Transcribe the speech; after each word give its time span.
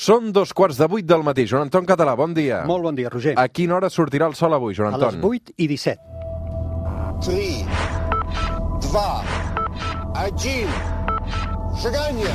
Són 0.00 0.30
dos 0.32 0.54
quarts 0.56 0.78
de 0.80 0.86
vuit 0.88 1.04
del 1.04 1.20
matí. 1.20 1.44
Joan 1.44 1.66
Anton 1.66 1.84
Català, 1.84 2.14
bon 2.16 2.32
dia. 2.32 2.62
Molt 2.64 2.86
bon 2.86 2.96
dia, 2.96 3.10
Roger. 3.12 3.34
A 3.36 3.44
quina 3.52 3.76
hora 3.76 3.90
sortirà 3.92 4.30
el 4.30 4.36
sol 4.38 4.56
avui, 4.56 4.72
Joan 4.72 4.94
Anton? 4.96 5.18
A 5.20 5.20
les 5.20 5.20
8 5.20 5.52
i 5.60 5.66
17. 5.68 6.00
3, 7.20 7.68
2, 8.88 8.96
1, 10.24 10.72
seganya! 11.84 12.32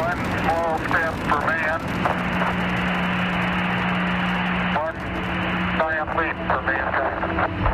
One 0.00 0.22
small 0.42 0.74
step 0.88 1.14
for 1.30 1.42
man, 1.46 1.80
one 4.74 4.98
giant 5.78 6.10
leap. 6.18 7.69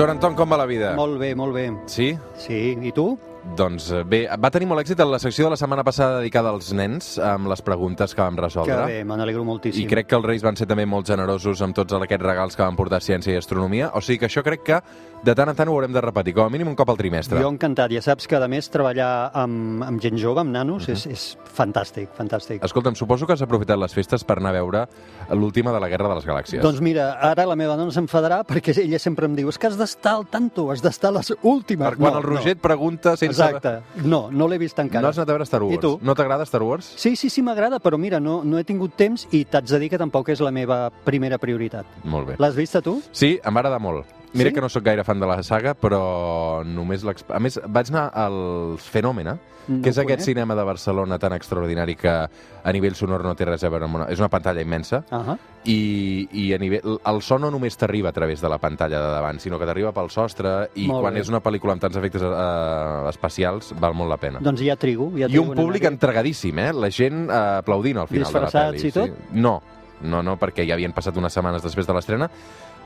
Joan 0.00 0.14
Anton, 0.14 0.32
com 0.32 0.48
va 0.48 0.56
la 0.56 0.64
vida? 0.64 0.94
Molt 0.96 1.18
bé, 1.20 1.34
molt 1.36 1.52
bé. 1.52 1.66
Sí? 1.92 2.06
Sí, 2.40 2.60
i 2.88 2.92
tu? 2.96 3.10
Doncs 3.56 3.86
eh, 3.90 4.02
bé, 4.04 4.18
va 4.38 4.50
tenir 4.52 4.66
molt 4.68 4.82
èxit 4.82 5.00
en 5.00 5.08
la 5.10 5.18
secció 5.18 5.46
de 5.46 5.50
la 5.54 5.56
setmana 5.56 5.82
passada 5.82 6.18
dedicada 6.20 6.50
als 6.52 6.72
nens, 6.76 7.14
amb 7.18 7.48
les 7.48 7.62
preguntes 7.64 8.12
que 8.14 8.20
vam 8.20 8.36
Que 8.36 8.42
resoldre. 8.44 8.84
bé, 8.86 8.98
me 9.04 9.16
n'alegro 9.16 9.44
moltíssim. 9.48 9.86
I 9.86 9.88
crec 9.88 10.06
que 10.10 10.16
els 10.18 10.26
Reis 10.28 10.42
van 10.44 10.56
ser 10.60 10.66
també 10.68 10.84
molt 10.86 11.06
generosos 11.08 11.62
amb 11.62 11.74
tots 11.74 11.92
aquests 11.96 12.22
regals 12.24 12.54
que 12.56 12.62
van 12.62 12.76
portar 12.76 13.00
ciència 13.00 13.32
i 13.32 13.36
astronomia. 13.40 13.90
O 13.94 14.00
sigui 14.04 14.18
que 14.18 14.26
això 14.28 14.42
crec 14.44 14.62
que 14.62 14.80
de 15.24 15.34
tant 15.34 15.48
en 15.48 15.56
tant 15.56 15.68
ho 15.68 15.72
haurem 15.72 15.92
de 15.92 16.00
repetir, 16.00 16.34
com 16.34 16.44
a 16.46 16.50
mínim 16.50 16.68
un 16.68 16.74
cop 16.76 16.88
al 16.90 16.96
trimestre. 16.96 17.40
Jo 17.40 17.48
encantat. 17.48 17.90
Ja 17.92 18.00
saps 18.02 18.26
que, 18.28 18.36
a 18.36 18.48
més, 18.48 18.68
treballar 18.72 19.30
amb, 19.34 19.82
amb 19.84 20.00
gent 20.00 20.16
jove, 20.18 20.40
amb 20.40 20.50
nanos, 20.52 20.86
Mhm. 20.88 20.92
és, 20.96 21.06
és 21.06 21.38
fantàstic, 21.56 22.08
fantàstic. 22.16 22.62
Escolta'm, 22.64 22.94
suposo 22.94 23.26
que 23.26 23.32
has 23.34 23.42
aprofitat 23.42 23.78
les 23.78 23.92
festes 23.94 24.22
per 24.24 24.38
anar 24.38 24.50
a 24.50 24.52
veure 24.52 24.86
l'última 25.30 25.72
de 25.72 25.80
la 25.80 25.88
Guerra 25.88 26.08
de 26.08 26.14
les 26.14 26.26
Galàxies. 26.26 26.60
Doncs 26.62 26.80
mira, 26.80 27.12
ara 27.20 27.46
la 27.46 27.56
meva 27.56 27.76
dona 27.76 27.90
s'enfadarà 27.90 28.44
perquè 28.44 28.76
ella 28.78 28.98
sempre 28.98 29.26
em 29.26 29.34
diu 29.34 29.48
és 29.48 29.58
que 29.58 29.66
has 29.66 29.76
d'estar 29.78 30.12
al 30.14 30.26
tanto, 30.26 30.70
has 30.70 30.80
d'estar 30.82 31.08
a 31.08 31.18
les 31.18 31.32
últimes. 31.42 31.88
per 31.88 31.96
quan 31.98 32.12
no, 32.12 32.18
el 32.18 32.24
Roger 32.24 32.52
et 32.52 32.60
pregunta 32.60 33.16
No. 33.29 33.29
Exacte. 33.30 34.04
No, 34.04 34.28
no 34.30 34.48
l'he 34.50 34.58
vist 34.60 34.78
encara. 34.82 35.02
No 35.02 35.12
has 35.12 35.18
anat 35.18 35.30
a 35.30 35.36
veure 35.38 35.48
Star 35.48 35.62
Wars? 35.64 35.78
I 35.78 35.82
tu? 35.82 35.94
No 36.02 36.14
t'agrada 36.18 36.46
Star 36.48 36.62
Wars? 36.66 36.92
Sí, 37.00 37.14
sí, 37.16 37.30
sí, 37.30 37.42
m'agrada, 37.42 37.80
però 37.80 37.98
mira, 37.98 38.20
no, 38.20 38.40
no 38.44 38.58
he 38.60 38.64
tingut 38.68 38.96
temps 39.00 39.26
i 39.32 39.44
t'haig 39.44 39.68
de 39.70 39.82
dir 39.84 39.90
que 39.94 40.00
tampoc 40.00 40.28
és 40.34 40.42
la 40.44 40.52
meva 40.54 40.88
primera 41.04 41.38
prioritat. 41.38 41.86
Molt 42.04 42.32
bé. 42.32 42.40
L'has 42.42 42.56
vista 42.58 42.82
tu? 42.84 43.00
Sí, 43.12 43.38
em 43.42 43.54
va 43.54 43.64
agradar 43.64 43.80
molt. 43.82 44.19
Mira 44.32 44.50
Sí? 44.50 44.54
que 44.54 44.60
no 44.60 44.68
sóc 44.68 44.84
gaire 44.84 45.02
fan 45.04 45.18
de 45.20 45.26
la 45.26 45.42
saga, 45.42 45.74
però 45.74 46.64
només... 46.64 47.02
l'exp- 47.04 47.34
A 47.34 47.40
més, 47.40 47.60
vaig 47.66 47.88
anar 47.90 48.10
al 48.14 48.76
Fenòmena, 48.78 49.38
No 49.68 49.82
que 49.82 49.90
és 49.90 49.98
aquest 49.98 50.20
conec. 50.20 50.24
cinema 50.24 50.54
de 50.56 50.62
Barcelona 50.64 51.18
tan 51.18 51.32
extraordinari 51.32 51.94
que 51.94 52.08
a 52.10 52.72
nivell 52.72 52.94
sonor 52.94 53.22
no 53.22 53.34
té 53.36 53.44
res 53.44 53.62
a 53.62 53.68
veure 53.68 53.84
amb 53.86 53.94
una... 53.96 54.06
És 54.10 54.18
una 54.18 54.28
pantalla 54.28 54.60
immensa 54.62 55.04
Uh 55.10 55.18
-huh. 55.18 55.38
i, 55.64 56.28
i 56.32 56.52
a 56.54 56.58
nivell... 56.58 56.98
el 57.04 57.22
so 57.22 57.38
no 57.38 57.50
només 57.50 57.76
t'arriba 57.76 58.08
a 58.08 58.12
través 58.12 58.40
de 58.40 58.48
la 58.48 58.58
pantalla 58.58 58.98
de 59.00 59.10
davant, 59.12 59.38
sinó 59.38 59.58
que 59.58 59.66
t'arriba 59.66 59.92
pel 59.92 60.10
sostre 60.10 60.70
i 60.74 60.86
Molt 60.86 61.02
quan 61.02 61.14
bé. 61.14 61.20
és 61.20 61.28
una 61.28 61.40
pel·lícula 61.42 61.72
amb 61.72 61.80
tants 61.82 61.96
efectes 61.96 62.22
eh, 62.22 63.08
especials 63.10 63.74
val 63.78 63.94
molt 63.94 64.10
la 64.10 64.16
pena. 64.16 64.38
Doncs 64.40 64.60
ja 64.62 64.76
trigo. 64.76 65.10
Ja 65.16 65.26
I 65.26 65.28
trigo 65.28 65.42
un 65.44 65.58
en 65.58 65.64
públic 65.64 65.84
entregadíssim, 65.84 66.58
eh? 66.58 66.72
La 66.72 66.90
gent 66.90 67.28
eh, 67.30 67.34
aplaudint 67.58 67.98
al 67.98 68.08
final 68.08 68.32
de 68.32 68.40
la 68.40 68.46
Disfressats 68.46 68.82
pel·li. 68.82 68.88
i 68.88 68.92
tot? 68.92 69.06
Sí. 69.06 69.12
No, 69.40 69.62
no, 70.02 70.22
no, 70.22 70.36
perquè 70.38 70.66
ja 70.66 70.74
havien 70.74 70.92
passat 70.92 71.16
unes 71.16 71.32
setmanes 71.32 71.62
després 71.62 71.86
de 71.86 71.92
l'estrena, 71.92 72.30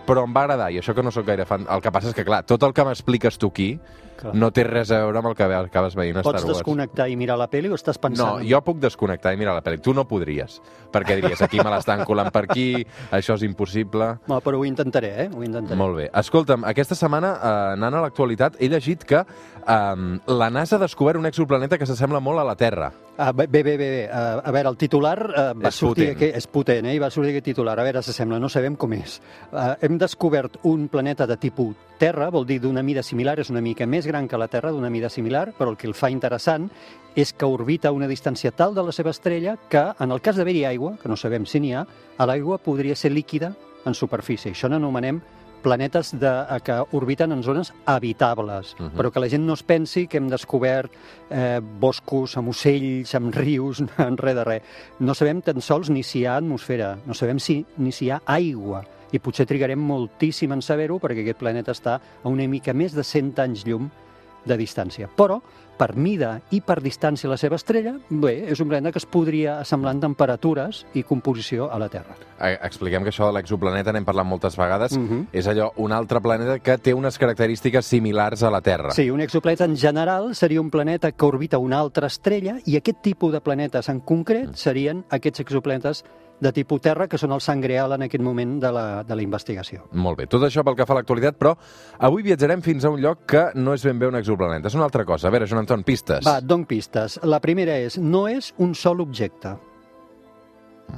però 0.06 0.24
em 0.27 0.33
va 0.36 0.42
agradar, 0.44 0.70
i 0.72 0.78
això 0.80 0.94
que 0.94 1.02
no 1.02 1.10
sóc 1.10 1.27
gaire 1.27 1.47
fan... 1.48 1.66
El 1.70 1.80
que 1.80 1.91
passa 1.92 2.10
és 2.10 2.14
que, 2.16 2.24
clar, 2.24 2.42
tot 2.47 2.62
el 2.66 2.72
que 2.77 2.84
m'expliques 2.84 3.38
tu 3.41 3.48
aquí 3.48 3.78
Clar. 4.19 4.34
no 4.38 4.50
té 4.55 4.62
res 4.62 4.92
a 4.94 5.00
veure 5.02 5.19
amb 5.19 5.30
el 5.30 5.34
que 5.34 5.44
acabes 5.44 5.97
veient 5.98 6.16
a 6.19 6.22
Star 6.22 6.34
Pots 6.36 6.44
Wars. 6.44 6.58
desconnectar 6.58 7.08
i 7.10 7.16
mirar 7.19 7.34
la 7.41 7.48
pel·li 7.50 7.70
o 7.72 7.74
estàs 7.74 7.97
No, 7.98 8.02
pensant? 8.08 8.44
jo 8.47 8.60
puc 8.62 8.78
desconnectar 8.78 9.32
i 9.34 9.36
mirar 9.41 9.55
la 9.56 9.62
pel·li. 9.64 9.80
Tu 9.82 9.94
no 9.97 10.05
podries, 10.06 10.60
perquè 10.92 11.16
diries, 11.19 11.41
aquí 11.42 11.58
me 11.58 11.70
l'estan 11.72 12.05
colant 12.05 12.30
per 12.30 12.44
aquí, 12.48 12.84
això 13.10 13.34
és 13.34 13.42
impossible... 13.48 14.12
No, 14.30 14.41
però 14.41 14.60
ho 14.60 14.64
intentaré, 14.69 15.14
eh? 15.25 15.28
Ho 15.34 15.42
intentaré. 15.42 15.77
Molt 15.80 15.97
bé. 15.98 16.10
Escolta'm, 16.14 16.64
aquesta 16.70 16.94
setmana, 16.94 17.34
eh, 17.41 17.72
anant 17.78 17.94
a 17.98 18.05
l'actualitat, 18.06 18.60
he 18.60 18.69
llegit 18.69 19.02
que 19.05 19.25
eh, 19.25 20.20
la 20.30 20.50
NASA 20.50 20.77
ha 20.77 20.84
descobert 20.84 21.19
un 21.19 21.27
exoplaneta 21.27 21.77
que 21.78 21.86
s'assembla 21.86 22.20
molt 22.20 22.38
a 22.38 22.44
la 22.44 22.55
Terra. 22.56 22.92
Ah, 23.16 23.30
bé, 23.30 23.46
bé, 23.46 23.62
bé, 23.62 23.76
bé. 23.76 24.08
Uh, 24.10 24.41
a 24.42 24.50
veure, 24.50 24.69
el 24.72 24.76
titular 24.76 25.19
uh, 25.22 25.42
va 25.54 25.70
És 25.70 25.76
sortir... 25.78 26.08
potent. 26.08 26.16
Aquest, 26.16 26.36
és 26.41 26.47
potent, 26.50 26.86
eh? 26.91 26.94
I 26.97 27.02
va 27.02 27.10
sortir 27.14 27.30
aquest 27.30 27.47
titular. 27.52 27.76
A 27.78 27.84
veure, 27.86 28.02
s'assembla, 28.02 28.41
no 28.42 28.50
sabem 28.50 28.75
com 28.75 28.92
és. 28.97 29.20
Uh, 29.52 29.76
hem 29.86 29.98
descobert 30.02 30.58
un 30.66 30.88
planeta 30.91 31.28
de 31.30 31.36
tipus 31.38 31.76
Terra, 31.94 32.26
vol 32.34 32.42
dir 32.44 32.58
d'una 32.58 32.82
mida 32.82 33.04
similar, 33.06 33.36
és 33.38 33.53
una 33.54 33.62
mica 33.62 33.86
més 33.86 34.08
gran 34.10 34.26
que 34.26 34.38
la 34.41 34.48
Terra, 34.50 34.72
d'una 34.74 34.91
mida 34.91 35.08
similar, 35.08 35.53
però 35.54 35.70
el 35.70 35.78
que 35.78 35.86
el 35.86 35.94
fa 35.94 36.10
interessant 36.10 36.66
és 37.14 37.30
que 37.32 37.47
orbita 37.47 37.92
a 37.92 37.94
una 37.94 38.10
distància 38.10 38.50
tal 38.50 38.74
de 38.74 38.82
la 38.82 38.92
seva 38.92 39.14
estrella 39.14 39.54
que, 39.70 39.84
en 39.94 40.10
el 40.10 40.20
cas 40.20 40.34
d'haver-hi 40.34 40.64
aigua, 40.72 40.97
que 40.98 41.08
no 41.08 41.16
sabem 41.16 41.47
si 41.47 41.62
n'hi 41.62 41.70
ha, 41.78 41.86
l'aigua 42.19 42.58
podria 42.58 42.98
ser 42.98 43.12
líquida 43.14 43.53
en 43.86 43.94
superfície. 43.94 44.50
Això 44.50 44.66
n'anomenem 44.69 45.22
planetes 45.64 46.12
de, 46.20 46.28
eh, 46.28 46.60
que 46.62 46.76
orbiten 46.92 47.32
en 47.32 47.42
zones 47.42 47.72
habitables, 47.86 48.75
uh 48.78 48.82
Mhm. 48.82 48.91
-huh. 48.91 48.97
però 48.98 49.10
que 49.10 49.20
la 49.20 49.28
gent 49.28 49.44
no 49.47 49.54
es 49.54 49.62
pensi 49.62 50.06
que 50.06 50.19
hem 50.19 50.28
descobert 50.28 50.92
eh, 51.30 51.60
boscos 51.80 52.36
amb 52.36 52.48
ocells, 52.50 53.14
amb 53.14 53.34
rius, 53.34 53.80
en 53.98 54.16
res 54.16 54.34
de 54.34 54.44
res. 54.44 54.62
No 55.00 55.14
sabem 55.14 55.41
tan 55.42 55.60
sols 55.60 55.88
ni 55.91 56.03
si 56.03 56.20
hi 56.20 56.26
ha 56.26 56.36
atmosfera, 56.36 56.98
no 57.06 57.14
sabem 57.14 57.38
si, 57.41 57.64
ni 57.78 57.91
si 57.92 58.06
hi 58.06 58.10
ha 58.10 58.20
aigua, 58.26 58.84
i 59.12 59.19
potser 59.19 59.47
trigarem 59.47 59.78
moltíssim 59.78 60.53
en 60.53 60.60
saber-ho 60.62 60.98
perquè 60.98 61.20
aquest 61.22 61.38
planeta 61.38 61.72
està 61.72 62.00
a 62.24 62.28
una 62.28 62.47
mica 62.48 62.72
més 62.74 62.92
de 62.92 63.03
100 63.04 63.38
anys 63.38 63.64
llum 63.64 63.91
de 64.44 64.56
distància. 64.56 65.09
Però, 65.16 65.41
per 65.75 65.97
mida 65.99 66.37
i 66.55 66.60
per 66.62 66.78
distància 66.82 67.27
a 67.27 67.32
la 67.32 67.38
seva 67.41 67.56
estrella, 67.59 67.97
bé, 68.09 68.34
és 68.53 68.60
un 68.62 68.69
planeta 68.71 68.93
que 68.94 69.00
es 69.03 69.06
podria 69.10 69.59
assemblar 69.59 69.94
en 69.97 70.03
temperatures 70.05 70.84
i 70.94 71.03
composició 71.03 71.71
a 71.72 71.78
la 71.82 71.88
Terra. 71.88 72.15
Eh, 72.38 72.59
Expliquem 72.62 73.03
que 73.03 73.10
això 73.10 73.27
de 73.27 73.34
l'exoplaneta 73.38 73.93
n'hem 73.93 74.06
parlat 74.06 74.27
moltes 74.27 74.56
vegades. 74.56 74.97
Mhm. 74.97 75.28
És 75.33 75.49
allò, 75.49 75.72
un 75.77 75.93
altre 75.93 76.21
planeta 76.21 76.59
que 76.59 76.78
té 76.78 76.94
unes 76.94 77.19
característiques 77.19 77.87
similars 77.87 78.43
a 78.43 78.50
la 78.50 78.60
Terra. 78.60 78.93
Sí, 78.93 79.10
un 79.10 79.21
exoplaneta 79.21 79.65
en 79.65 79.77
general 79.77 80.34
seria 80.34 80.60
un 80.60 80.71
planeta 80.71 81.12
que 81.12 81.25
orbita 81.25 81.59
una 81.59 81.78
altra 81.78 82.06
estrella 82.06 82.59
i 82.65 82.77
aquest 82.77 83.03
tipus 83.03 83.33
de 83.33 83.41
planetes 83.41 83.88
en 83.88 84.00
concret 84.00 84.54
serien 84.54 85.04
aquests 85.10 85.41
exoplanetes 85.41 86.04
de 86.41 86.50
tipus 86.53 86.81
Terra, 86.83 87.06
que 87.09 87.17
són 87.17 87.33
el 87.33 87.41
sang 87.41 87.62
real 87.65 87.93
en 87.95 88.03
aquest 88.05 88.22
moment 88.22 88.56
de 88.61 88.71
la, 88.75 89.03
de 89.06 89.15
la 89.17 89.22
investigació. 89.22 89.84
Molt 89.93 90.19
bé, 90.19 90.27
tot 90.27 90.43
això 90.45 90.65
pel 90.67 90.75
que 90.77 90.84
fa 90.84 90.93
a 90.93 90.99
l'actualitat, 90.99 91.37
però 91.41 91.55
avui 92.05 92.22
viatjarem 92.27 92.61
fins 92.62 92.84
a 92.84 92.91
un 92.91 93.00
lloc 93.00 93.22
que 93.31 93.45
no 93.55 93.72
és 93.72 93.84
ben 93.87 93.99
bé 93.99 94.09
un 94.11 94.19
exoplaneta, 94.19 94.69
és 94.69 94.75
una 94.75 94.84
altra 94.84 95.05
cosa. 95.09 95.28
A 95.28 95.31
veure, 95.31 95.47
Joan 95.47 95.62
Anton, 95.62 95.84
pistes. 95.87 96.27
Va, 96.27 96.41
donc 96.43 96.67
pistes. 96.69 97.21
La 97.22 97.41
primera 97.41 97.78
és, 97.78 97.97
no 97.99 98.27
és 98.28 98.53
un 98.59 98.75
sol 98.75 99.00
objecte. 99.00 99.55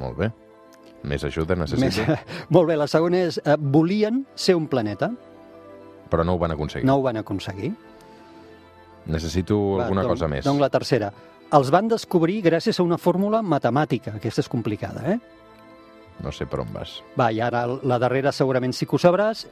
Molt 0.01 0.19
bé. 0.19 0.33
Més 1.07 1.23
ajuda 1.23 1.55
Més, 1.55 1.71
necessito, 1.77 2.17
molt 2.57 2.67
bé, 2.73 2.77
la 2.81 2.89
segona 2.91 3.21
és, 3.29 3.37
eh, 3.45 3.55
volien 3.61 4.25
ser 4.35 4.57
un 4.59 4.67
planeta, 4.67 5.13
però 6.11 6.25
no 6.27 6.35
ho 6.35 6.39
van 6.39 6.57
aconseguir. 6.57 6.87
no 6.89 6.97
ho 6.97 7.03
van 7.05 7.19
aconseguir. 7.21 7.71
Necessito 9.07 9.77
Va, 9.77 9.85
alguna 9.85 10.03
donc- 10.03 10.15
cosa 10.17 10.27
més. 10.29 10.45
Donc 10.45 10.59
la 10.61 10.69
tercera. 10.71 11.13
Els 11.55 11.71
van 11.71 11.87
descobrir 11.89 12.41
gràcies 12.43 12.81
a 12.81 12.85
una 12.87 12.99
fórmula 12.99 13.43
matemàtica. 13.43 14.17
Aquesta 14.19 14.43
és 14.43 14.51
complicada, 14.51 15.05
eh? 15.15 15.19
No 16.25 16.33
sé 16.33 16.47
per 16.49 16.63
on 16.65 16.73
vas. 16.75 16.99
Va, 17.19 17.31
i 17.31 17.41
ara 17.45 17.67
la 17.67 18.01
darrera 18.03 18.33
segurament 18.33 18.75
sí 18.75 18.89
que 18.89 18.97
ho 18.97 19.01
sabràs. 19.01 19.47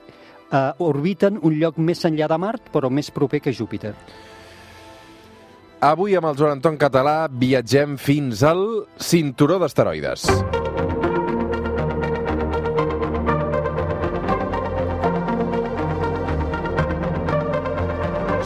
Uh, 0.55 0.73
orbiten 0.87 1.39
un 1.43 1.57
lloc 1.61 1.79
més 1.79 2.05
enllà 2.05 2.29
de 2.31 2.39
Mart, 2.39 2.71
però 2.73 2.91
més 2.91 3.11
proper 3.15 3.41
que 3.45 3.55
Júpiter. 3.55 3.95
Avui 5.85 6.17
amb 6.17 6.31
el 6.31 6.37
Joan 6.39 6.59
Anton 6.59 6.79
Català 6.81 7.27
viatgem 7.29 7.99
fins 8.01 8.43
al 8.49 8.65
cinturó 8.97 9.61
d'asteroides. 9.61 10.31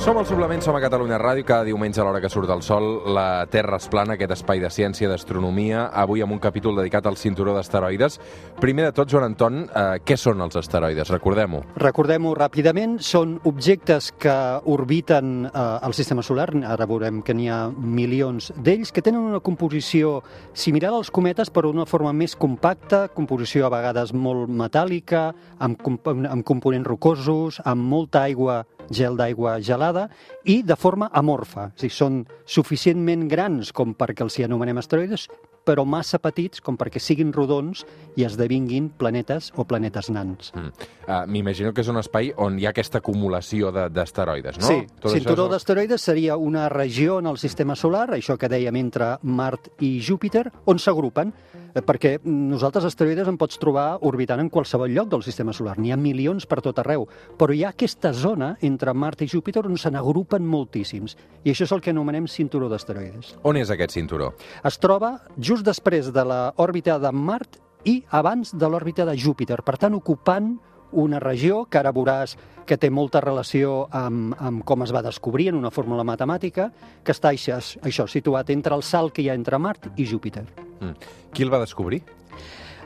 Som 0.08 0.16
al 0.16 0.24
Suplement, 0.24 0.62
som 0.64 0.72
a 0.72 0.80
Catalunya 0.80 1.18
Ràdio, 1.20 1.44
cada 1.44 1.66
diumenge 1.68 2.00
a 2.00 2.04
l'hora 2.06 2.22
que 2.22 2.30
surt 2.32 2.48
el 2.48 2.62
sol, 2.64 3.02
la 3.12 3.44
Terra 3.52 3.76
es 3.76 3.90
plana, 3.92 4.14
aquest 4.16 4.30
espai 4.38 4.56
de 4.62 4.70
ciència, 4.72 5.04
d'astronomia, 5.10 5.82
avui 5.92 6.22
amb 6.24 6.32
un 6.32 6.38
capítol 6.40 6.78
dedicat 6.80 7.04
al 7.04 7.18
cinturó 7.20 7.52
d'asteroides. 7.52 8.16
Primer 8.56 8.86
de 8.86 8.94
tot, 8.96 9.10
Joan 9.12 9.26
Anton, 9.26 9.58
eh, 9.68 9.98
què 10.00 10.16
són 10.16 10.40
els 10.40 10.56
asteroides? 10.56 11.10
Recordem-ho. 11.12 11.60
Recordem-ho 11.76 12.32
ràpidament, 12.38 12.96
són 13.04 13.34
objectes 13.44 14.08
que 14.16 14.32
orbiten 14.64 15.44
eh, 15.44 15.66
el 15.84 15.92
sistema 15.92 16.24
solar, 16.24 16.48
ara 16.56 16.88
veurem 16.88 17.20
que 17.20 17.36
n'hi 17.36 17.50
ha 17.52 17.60
milions 17.68 18.48
d'ells, 18.56 18.94
que 18.96 19.04
tenen 19.04 19.28
una 19.28 19.42
composició 19.44 20.22
similar 20.54 20.94
als 20.94 21.12
cometes, 21.12 21.52
però 21.52 21.68
d'una 21.68 21.84
forma 21.84 22.16
més 22.16 22.32
compacta, 22.32 23.10
composició 23.12 23.68
a 23.68 23.74
vegades 23.76 24.16
molt 24.16 24.48
metàl·lica, 24.48 25.34
amb, 25.60 25.76
comp 25.84 26.08
amb 26.08 26.48
components 26.48 26.88
rocosos, 26.88 27.60
amb 27.68 27.84
molta 27.84 28.24
aigua, 28.24 28.62
gel 28.94 29.16
d'aigua 29.18 29.58
gelada, 29.64 30.08
i 30.44 30.62
de 30.62 30.76
forma 30.76 31.10
amorfa. 31.12 31.68
A 31.68 31.80
dir, 31.80 31.90
són 31.92 32.22
suficientment 32.46 33.26
grans 33.28 33.72
com 33.72 33.94
perquè 33.94 34.24
els 34.26 34.38
hi 34.38 34.46
anomenem 34.46 34.80
asteroides, 34.80 35.28
però 35.68 35.84
massa 35.84 36.18
petits 36.22 36.62
com 36.64 36.78
perquè 36.80 37.00
siguin 37.02 37.34
rodons 37.36 37.84
i 38.16 38.24
esdevinguin 38.24 38.88
planetes 38.96 39.50
o 39.60 39.66
planetes 39.68 40.08
nans. 40.14 40.48
Mm. 40.56 40.72
Uh, 41.08 41.20
M'imagino 41.28 41.74
que 41.76 41.84
és 41.84 41.88
un 41.92 42.00
espai 42.00 42.32
on 42.40 42.56
hi 42.58 42.64
ha 42.66 42.72
aquesta 42.72 43.02
acumulació 43.02 43.70
de- 43.74 43.88
d'asteroides, 43.92 44.58
no? 44.62 44.66
Sí, 44.66 44.80
Tot 45.00 45.12
cinturó 45.12 45.46
és 45.46 45.54
d'asteroides 45.56 46.00
seria 46.08 46.36
una 46.36 46.68
regió 46.72 47.18
en 47.20 47.26
el 47.26 47.38
sistema 47.38 47.76
solar, 47.76 48.08
això 48.16 48.38
que 48.40 48.48
dèiem 48.48 48.76
entre 48.80 49.16
Mart 49.22 49.68
i 49.84 49.98
Júpiter, 50.00 50.48
on 50.66 50.78
s'agrupen. 50.78 51.32
Eh, 51.74 51.82
Perquè 51.84 52.14
nosaltres 52.24 52.84
asteroides 52.88 53.28
en 53.28 53.36
pots 53.36 53.58
trobar 53.60 53.98
orbitant 54.08 54.40
en 54.40 54.48
qualsevol 54.48 54.90
lloc 54.90 55.10
del 55.12 55.22
sistema 55.22 55.52
solar. 55.52 55.76
N'hi 55.78 55.92
ha 55.92 55.98
milions 56.00 56.46
per 56.48 56.62
tot 56.64 56.78
arreu. 56.80 57.06
Però 57.38 57.52
hi 57.54 57.62
ha 57.62 57.68
aquesta 57.74 58.12
zona 58.16 58.54
entre 58.64 58.94
Mart 58.94 59.20
i 59.22 59.28
Júpiter 59.28 59.66
on 59.66 59.76
se 59.76 59.90
n'agrupen 59.92 60.46
moltíssims. 60.48 61.14
I 61.44 61.52
això 61.52 61.64
és 61.68 61.72
el 61.76 61.82
que 61.84 61.90
anomenem 61.92 62.26
cinturó 62.26 62.70
d'asteroides. 62.72 63.36
On 63.44 63.56
és 63.56 63.70
aquest 63.70 63.92
cinturó? 63.92 64.32
Es 64.64 64.78
troba 64.80 65.20
just 65.36 65.57
després 65.66 66.12
de 66.14 66.24
l'òrbita 66.24 66.98
de 67.02 67.12
Mart 67.12 67.58
i 67.88 68.00
abans 68.10 68.54
de 68.54 68.68
l'òrbita 68.68 69.06
de 69.08 69.16
Júpiter. 69.18 69.60
Per 69.64 69.76
tant, 69.78 69.94
ocupant 69.94 70.56
una 70.92 71.20
regió 71.20 71.64
que 71.68 71.78
ara 71.78 71.92
veuràs 71.92 72.36
que 72.68 72.76
té 72.76 72.90
molta 72.92 73.20
relació 73.24 73.86
amb, 73.94 74.34
amb 74.38 74.64
com 74.68 74.84
es 74.84 74.92
va 74.92 75.02
descobrir 75.04 75.48
en 75.48 75.56
una 75.56 75.72
fórmula 75.72 76.04
matemàtica, 76.04 76.68
que 77.04 77.14
està 77.14 77.32
això, 77.32 77.58
això 77.58 78.06
situat 78.08 78.50
entre 78.52 78.76
el 78.76 78.84
salt 78.84 79.14
que 79.16 79.24
hi 79.24 79.30
ha 79.30 79.36
entre 79.38 79.58
Mart 79.58 79.90
i 79.96 80.06
Júpiter. 80.08 80.44
Mm. 80.80 80.94
Qui 81.32 81.46
el 81.46 81.52
va 81.52 81.62
descobrir? 81.64 82.02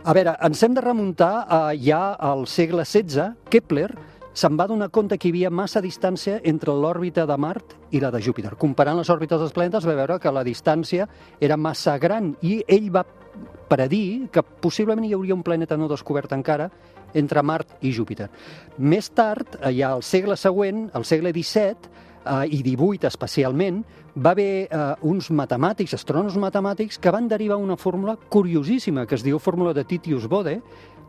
A 0.03 0.15
veure, 0.15 0.35
ens 0.43 0.63
hem 0.63 0.75
de 0.75 0.83
remuntar 0.83 1.47
a, 1.47 1.61
ja 1.79 2.15
al 2.19 2.47
segle 2.51 2.87
XVI. 2.87 3.33
Kepler 3.51 3.91
se'n 4.33 4.57
va 4.57 4.67
donar 4.67 4.91
compte 4.91 5.19
que 5.19 5.29
hi 5.29 5.33
havia 5.35 5.51
massa 5.53 5.83
distància 5.85 6.39
entre 6.49 6.73
l'òrbita 6.73 7.27
de 7.29 7.37
Mart 7.37 7.77
i 7.93 8.01
la 8.01 8.11
de 8.11 8.21
Júpiter. 8.25 8.55
Comparant 8.57 8.97
les 8.97 9.11
òrbites 9.13 9.41
dels 9.41 9.53
planetes 9.53 9.87
va 9.89 9.97
veure 9.99 10.19
que 10.21 10.33
la 10.33 10.45
distància 10.45 11.09
era 11.41 11.59
massa 11.61 11.99
gran 12.01 12.33
i 12.41 12.63
ell 12.67 12.89
va 12.95 13.05
predir 13.69 14.29
que 14.33 14.43
possiblement 14.43 15.05
hi 15.07 15.15
hauria 15.17 15.37
un 15.37 15.45
planeta 15.45 15.77
no 15.77 15.89
descobert 15.89 16.33
encara 16.33 16.71
entre 17.15 17.43
Mart 17.45 17.77
i 17.85 17.93
Júpiter. 17.93 18.31
Més 18.79 19.11
tard, 19.13 19.59
ja 19.73 19.93
al 19.93 20.05
segle 20.05 20.37
següent, 20.41 20.87
al 20.97 21.05
segle 21.05 21.33
XVII, 21.33 21.93
eh, 22.25 22.47
i 22.57 22.63
18 22.65 23.09
especialment, 23.09 23.83
va 24.17 24.33
haver 24.33 24.69
eh, 24.69 24.83
uns 25.09 25.31
matemàtics, 25.33 25.97
astrònoms 25.97 26.37
matemàtics, 26.41 26.99
que 27.01 27.13
van 27.13 27.29
derivar 27.29 27.61
una 27.61 27.77
fórmula 27.77 28.17
curiosíssima, 28.17 29.07
que 29.07 29.17
es 29.17 29.25
diu 29.25 29.39
fórmula 29.39 29.73
de 29.77 29.85
Titius-Bode, 29.85 30.61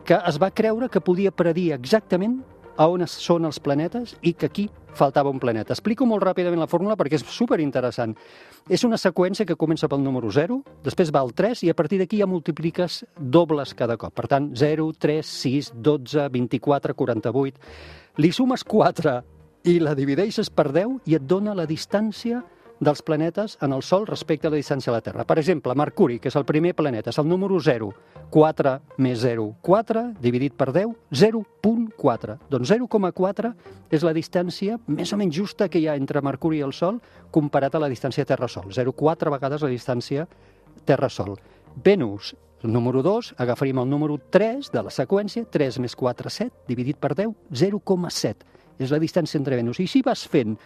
que 0.04 0.20
es 0.28 0.40
va 0.40 0.52
creure 0.52 0.90
que 0.92 1.00
podia 1.00 1.32
predir 1.32 1.72
exactament 1.72 2.42
a 2.76 2.86
on 2.90 3.04
són 3.06 3.46
els 3.46 3.60
planetes 3.62 4.16
i 4.22 4.34
que 4.34 4.48
aquí 4.50 4.68
faltava 4.94 5.30
un 5.30 5.40
planeta. 5.42 5.74
Explico 5.74 6.06
molt 6.06 6.22
ràpidament 6.22 6.62
la 6.62 6.70
fórmula 6.70 6.96
perquè 6.96 7.18
és 7.18 7.26
superinteressant. 7.34 8.14
És 8.70 8.84
una 8.86 8.98
seqüència 9.00 9.46
que 9.46 9.58
comença 9.58 9.88
pel 9.90 10.02
número 10.02 10.30
0, 10.32 10.60
després 10.84 11.12
va 11.14 11.24
al 11.24 11.34
3 11.34 11.64
i 11.66 11.70
a 11.70 11.76
partir 11.76 11.98
d'aquí 12.00 12.20
ja 12.22 12.30
multipliques 12.30 13.02
dobles 13.18 13.74
cada 13.74 13.98
cop. 14.00 14.14
Per 14.14 14.28
tant, 14.30 14.52
0, 14.56 14.90
3, 14.98 15.36
6, 15.42 15.74
12, 15.74 16.28
24, 16.30 16.94
48... 16.94 17.58
Li 18.22 18.30
sumes 18.30 18.62
4 18.62 19.16
i 19.66 19.80
la 19.82 19.96
divideixes 19.98 20.46
per 20.54 20.68
10 20.70 21.10
i 21.10 21.16
et 21.18 21.24
dona 21.26 21.54
la 21.58 21.64
distància 21.66 22.44
dels 22.84 23.02
planetes 23.02 23.56
en 23.64 23.72
el 23.72 23.82
Sol 23.82 24.06
respecte 24.06 24.46
a 24.46 24.52
la 24.52 24.58
distància 24.60 24.92
a 24.92 24.94
la 24.94 25.02
Terra. 25.04 25.24
Per 25.24 25.38
exemple, 25.40 25.74
Mercuri, 25.74 26.18
que 26.20 26.28
és 26.28 26.36
el 26.36 26.44
primer 26.44 26.74
planeta, 26.76 27.10
és 27.10 27.18
el 27.18 27.28
número 27.28 27.58
0. 27.60 27.90
4 28.34 28.72
més 28.98 29.20
0, 29.22 29.44
4, 29.62 30.02
dividit 30.20 30.54
per 30.58 30.72
10, 30.74 30.94
0.4. 31.12 32.38
Doncs 32.50 32.72
0,4 32.72 33.52
és 33.94 34.06
la 34.06 34.14
distància 34.16 34.78
més 34.86 35.12
o 35.12 35.18
menys 35.20 35.36
justa 35.36 35.68
que 35.68 35.78
hi 35.78 35.86
ha 35.88 35.94
entre 35.98 36.22
Mercuri 36.24 36.58
i 36.58 36.64
el 36.66 36.72
Sol 36.74 37.00
comparat 37.30 37.74
a 37.74 37.82
la 37.82 37.90
distància 37.92 38.26
Terra-Sol. 38.26 38.72
0,4 38.74 39.34
vegades 39.36 39.62
la 39.62 39.70
distància 39.70 40.26
Terra-Sol. 40.84 41.36
Venus, 41.84 42.34
el 42.64 42.72
número 42.72 43.02
2, 43.02 43.34
agafaríem 43.38 43.82
el 43.82 43.90
número 43.90 44.18
3 44.30 44.72
de 44.72 44.82
la 44.82 44.90
seqüència, 44.90 45.46
3 45.50 45.78
més 45.84 45.94
4, 45.94 46.30
7, 46.30 46.64
dividit 46.66 46.98
per 46.98 47.14
10, 47.14 47.34
0,7. 47.52 48.50
És 48.78 48.90
la 48.90 48.98
distància 48.98 49.38
entre 49.38 49.56
Venus. 49.60 49.78
I 49.78 49.86
així 49.86 50.02
vas 50.02 50.24
fent. 50.26 50.56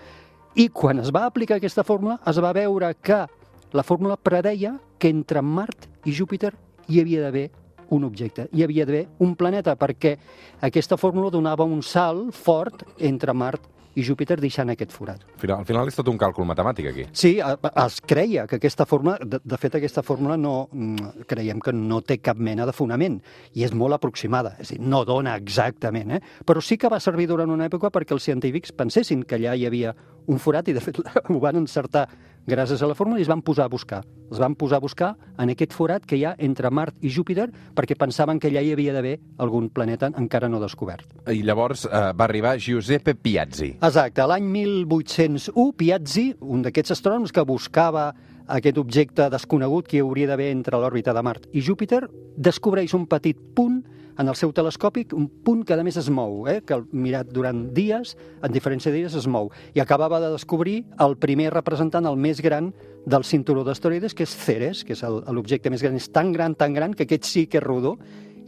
I 0.54 0.68
quan 0.72 0.98
es 1.02 1.10
va 1.14 1.26
aplicar 1.26 1.58
aquesta 1.58 1.84
fórmula, 1.84 2.18
es 2.26 2.38
va 2.40 2.52
veure 2.56 2.92
que 3.02 3.26
la 3.72 3.84
fórmula 3.84 4.16
predeia 4.16 4.78
que 4.98 5.10
entre 5.12 5.42
Mart 5.42 5.88
i 6.08 6.14
Júpiter 6.16 6.54
hi 6.88 7.00
havia 7.02 7.22
d'haver 7.22 7.50
un 7.92 8.04
objecte, 8.04 8.48
hi 8.52 8.64
havia 8.64 8.86
d'haver 8.86 9.06
un 9.24 9.34
planeta, 9.36 9.74
perquè 9.76 10.16
aquesta 10.64 10.96
fórmula 10.96 11.30
donava 11.30 11.64
un 11.64 11.82
salt 11.82 12.32
fort 12.36 12.84
entre 12.98 13.32
Mart 13.32 13.64
i 13.98 14.04
Júpiter 14.06 14.38
deixant 14.40 14.70
aquest 14.72 14.94
forat. 14.94 15.24
Al 15.26 15.42
final, 15.42 15.62
al 15.62 15.68
final 15.68 15.90
és 15.90 15.98
tot 15.98 16.08
un 16.10 16.18
càlcul 16.20 16.46
matemàtic, 16.48 16.90
aquí. 16.92 17.06
Sí, 17.16 17.34
es 17.40 17.98
creia 18.06 18.46
que 18.46 18.58
aquesta 18.60 18.86
fórmula, 18.86 19.18
de, 19.22 19.40
de 19.42 19.58
fet 19.60 19.78
aquesta 19.78 20.04
fórmula 20.06 20.38
no, 20.38 20.68
mm, 20.72 21.26
creiem 21.30 21.62
que 21.64 21.74
no 21.74 22.00
té 22.06 22.20
cap 22.22 22.38
mena 22.38 22.66
de 22.68 22.74
fonament 22.76 23.18
i 23.58 23.66
és 23.66 23.74
molt 23.74 23.98
aproximada, 23.98 24.54
és 24.62 24.70
a 24.70 24.76
dir, 24.76 24.82
no 24.86 25.02
dona 25.08 25.34
exactament, 25.38 26.14
eh? 26.18 26.22
però 26.46 26.62
sí 26.64 26.78
que 26.78 26.90
va 26.92 27.00
servir 27.02 27.28
durant 27.30 27.50
una 27.50 27.66
època 27.66 27.90
perquè 27.94 28.14
els 28.16 28.26
científics 28.28 28.74
pensessin 28.76 29.24
que 29.26 29.38
allà 29.38 29.56
hi 29.58 29.66
havia 29.66 29.94
un 30.28 30.38
forat 30.38 30.68
i 30.68 30.76
de 30.76 30.84
fet 30.84 31.00
ho 31.32 31.38
van 31.42 31.58
encertar 31.58 32.06
gràcies 32.46 32.82
a 32.82 32.88
la 32.88 32.94
fórmula 32.94 33.18
i 33.20 33.24
es 33.24 33.30
van 33.30 33.42
posar 33.42 33.66
a 33.66 33.72
buscar. 33.72 34.02
Es 34.30 34.38
van 34.38 34.54
posar 34.58 34.78
a 34.78 34.84
buscar 34.84 35.14
en 35.38 35.50
aquest 35.52 35.74
forat 35.76 36.06
que 36.06 36.16
hi 36.16 36.24
ha 36.28 36.34
entre 36.38 36.70
Mart 36.70 36.96
i 37.00 37.10
Júpiter 37.10 37.48
perquè 37.76 37.96
pensaven 37.98 38.38
que 38.38 38.50
allà 38.50 38.62
hi 38.62 38.72
havia 38.72 38.94
d'haver 38.96 39.16
algun 39.38 39.68
planeta 39.70 40.12
encara 40.16 40.48
no 40.48 40.60
descobert. 40.60 41.06
I 41.26 41.42
llavors 41.42 41.86
eh, 41.86 41.90
va 42.14 42.28
arribar 42.28 42.56
Giuseppe 42.58 43.14
Piazzi. 43.14 43.74
Exacte, 43.80 44.24
l'any 44.28 44.48
1801, 44.52 45.72
Piazzi, 45.78 46.30
un 46.40 46.64
d'aquests 46.66 46.96
astrònoms 46.98 47.32
que 47.32 47.44
buscava 47.48 48.10
aquest 48.48 48.78
objecte 48.80 49.28
desconegut 49.30 49.88
que 49.88 49.98
hi 49.98 50.02
hauria 50.04 50.30
d'haver 50.30 50.50
entre 50.54 50.80
l'òrbita 50.80 51.12
de 51.12 51.22
Mart 51.22 51.48
i 51.52 51.62
Júpiter, 51.64 52.06
descobreix 52.36 52.94
un 52.96 53.04
petit 53.06 53.36
punt 53.54 53.82
en 54.18 54.28
el 54.28 54.36
seu 54.36 54.52
telescopi, 54.52 55.06
un 55.14 55.28
punt 55.28 55.62
que 55.64 55.76
a 55.76 55.82
més 55.86 55.96
es 56.00 56.10
mou, 56.10 56.42
eh? 56.50 56.58
que 56.66 56.80
mirat 56.92 57.30
durant 57.32 57.68
dies, 57.74 58.16
en 58.42 58.54
diferència 58.54 58.92
dies 58.92 59.14
es 59.14 59.28
mou, 59.30 59.52
i 59.78 59.80
acabava 59.80 60.18
de 60.20 60.32
descobrir 60.34 60.80
el 61.04 61.16
primer 61.22 61.52
representant, 61.54 62.06
el 62.10 62.18
més 62.18 62.42
gran 62.42 62.72
del 63.06 63.24
cinturó 63.24 63.62
d'asteroides, 63.64 64.14
que 64.18 64.26
és 64.26 64.34
Ceres, 64.34 64.84
que 64.84 64.96
és 64.98 65.04
l'objecte 65.06 65.70
més 65.70 65.84
gran. 65.84 65.96
És 65.96 66.10
tan 66.10 66.32
gran, 66.34 66.58
tan 66.58 66.74
gran, 66.74 66.94
que 66.94 67.06
aquest 67.06 67.30
sí 67.30 67.46
que 67.46 67.62
és 67.62 67.64
rodó, 67.64 67.96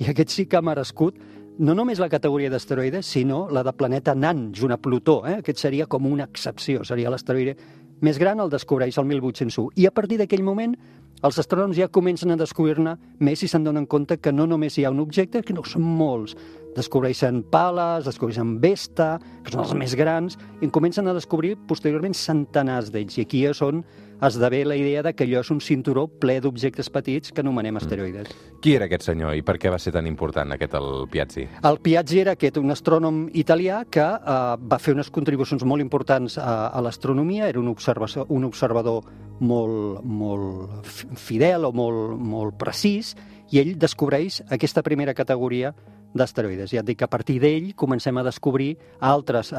i 0.00 0.11
aquest 0.11 0.34
sí 0.34 0.46
que 0.50 0.58
ha 0.58 0.64
merescut 0.64 1.19
no 1.61 1.75
només 1.76 2.00
la 2.00 2.08
categoria 2.08 2.49
d'asteroides, 2.49 3.05
sinó 3.05 3.43
la 3.52 3.62
de 3.62 3.75
planeta 3.76 4.14
nan, 4.16 4.49
junt 4.56 4.73
a 4.73 4.78
Plutó. 4.81 5.20
Eh? 5.28 5.37
Aquest 5.43 5.61
seria 5.61 5.87
com 5.87 6.06
una 6.08 6.25
excepció, 6.25 6.87
seria 6.88 7.12
l'asteroide 7.12 7.56
més 8.00 8.19
gran, 8.19 8.40
el 8.40 8.49
descobreix 8.49 8.96
el 8.99 9.05
1801. 9.05 9.69
I 9.76 9.87
a 9.87 9.93
partir 9.93 10.16
d'aquell 10.20 10.43
moment, 10.43 10.73
els 11.20 11.38
astrònoms 11.38 11.76
ja 11.76 11.90
comencen 11.93 12.32
a 12.32 12.38
descobrir-ne 12.40 12.94
més 13.20 13.43
i 13.44 13.49
se'n 13.50 13.64
donen 13.67 13.87
compte 13.87 14.17
que 14.17 14.32
no 14.32 14.46
només 14.49 14.78
hi 14.78 14.87
ha 14.87 14.93
un 14.94 15.02
objecte, 15.02 15.43
que 15.44 15.52
no 15.56 15.64
són 15.69 15.84
molts. 15.84 16.37
Descobreixen 16.76 17.43
Pales, 17.50 18.05
descobreixen 18.06 18.61
Vesta, 18.62 19.17
que 19.44 19.50
són 19.50 19.64
els 19.64 19.72
més 19.75 19.96
grans, 19.99 20.37
i 20.61 20.69
en 20.69 20.70
comencen 20.70 21.08
a 21.11 21.14
descobrir 21.17 21.56
posteriorment 21.69 22.14
centenars 22.14 22.93
d'ells. 22.94 23.19
I 23.19 23.25
aquí 23.26 23.43
és 23.49 23.61
on 23.67 23.82
esdevé 24.20 24.62
la 24.69 24.76
idea 24.76 25.02
de 25.02 25.14
que 25.17 25.25
allò 25.25 25.40
és 25.40 25.50
un 25.50 25.62
cinturó 25.64 26.05
ple 26.20 26.37
d'objectes 26.44 26.90
petits 26.93 27.32
que 27.32 27.40
anomenem 27.40 27.78
asteroides. 27.81 28.28
Qui 28.61 28.75
era 28.76 28.84
aquest 28.87 29.06
senyor 29.08 29.34
i 29.34 29.43
per 29.43 29.56
què 29.58 29.72
va 29.72 29.78
ser 29.81 29.94
tan 29.96 30.06
important 30.06 30.52
aquest 30.52 30.75
el 30.76 31.06
Piazzi? 31.11 31.46
El 31.64 31.81
Piazzi 31.81 32.20
era 32.20 32.34
aquest, 32.37 32.61
un 32.61 32.70
astrònom 32.70 33.23
italià 33.32 33.81
que 33.90 34.05
eh, 34.05 34.38
va 34.61 34.78
fer 34.78 34.94
unes 34.94 35.11
contribucions 35.11 35.64
molt 35.64 35.80
importants 35.83 36.37
a, 36.38 36.68
a 36.68 36.83
l'astronomia, 36.85 37.49
era 37.49 37.59
un 37.61 37.68
observador, 37.73 38.28
un 38.28 38.45
observador 38.45 39.09
molt, 39.40 40.04
molt 40.04 40.85
fi- 40.85 41.09
fidel 41.16 41.64
o 41.64 41.73
molt, 41.73 42.18
molt 42.21 42.59
precís, 42.61 43.16
i 43.50 43.59
ell 43.59 43.73
descobreix 43.80 44.42
aquesta 44.52 44.85
primera 44.87 45.16
categoria 45.16 45.73
d'asteroides. 46.14 46.73
Ja 46.75 46.83
et 46.83 46.88
dic 46.88 47.00
que 47.00 47.07
a 47.07 47.11
partir 47.11 47.38
d'ell 47.43 47.71
comencem 47.79 48.17
a 48.19 48.25
descobrir 48.26 48.75
altres 48.99 49.52
eh, 49.52 49.57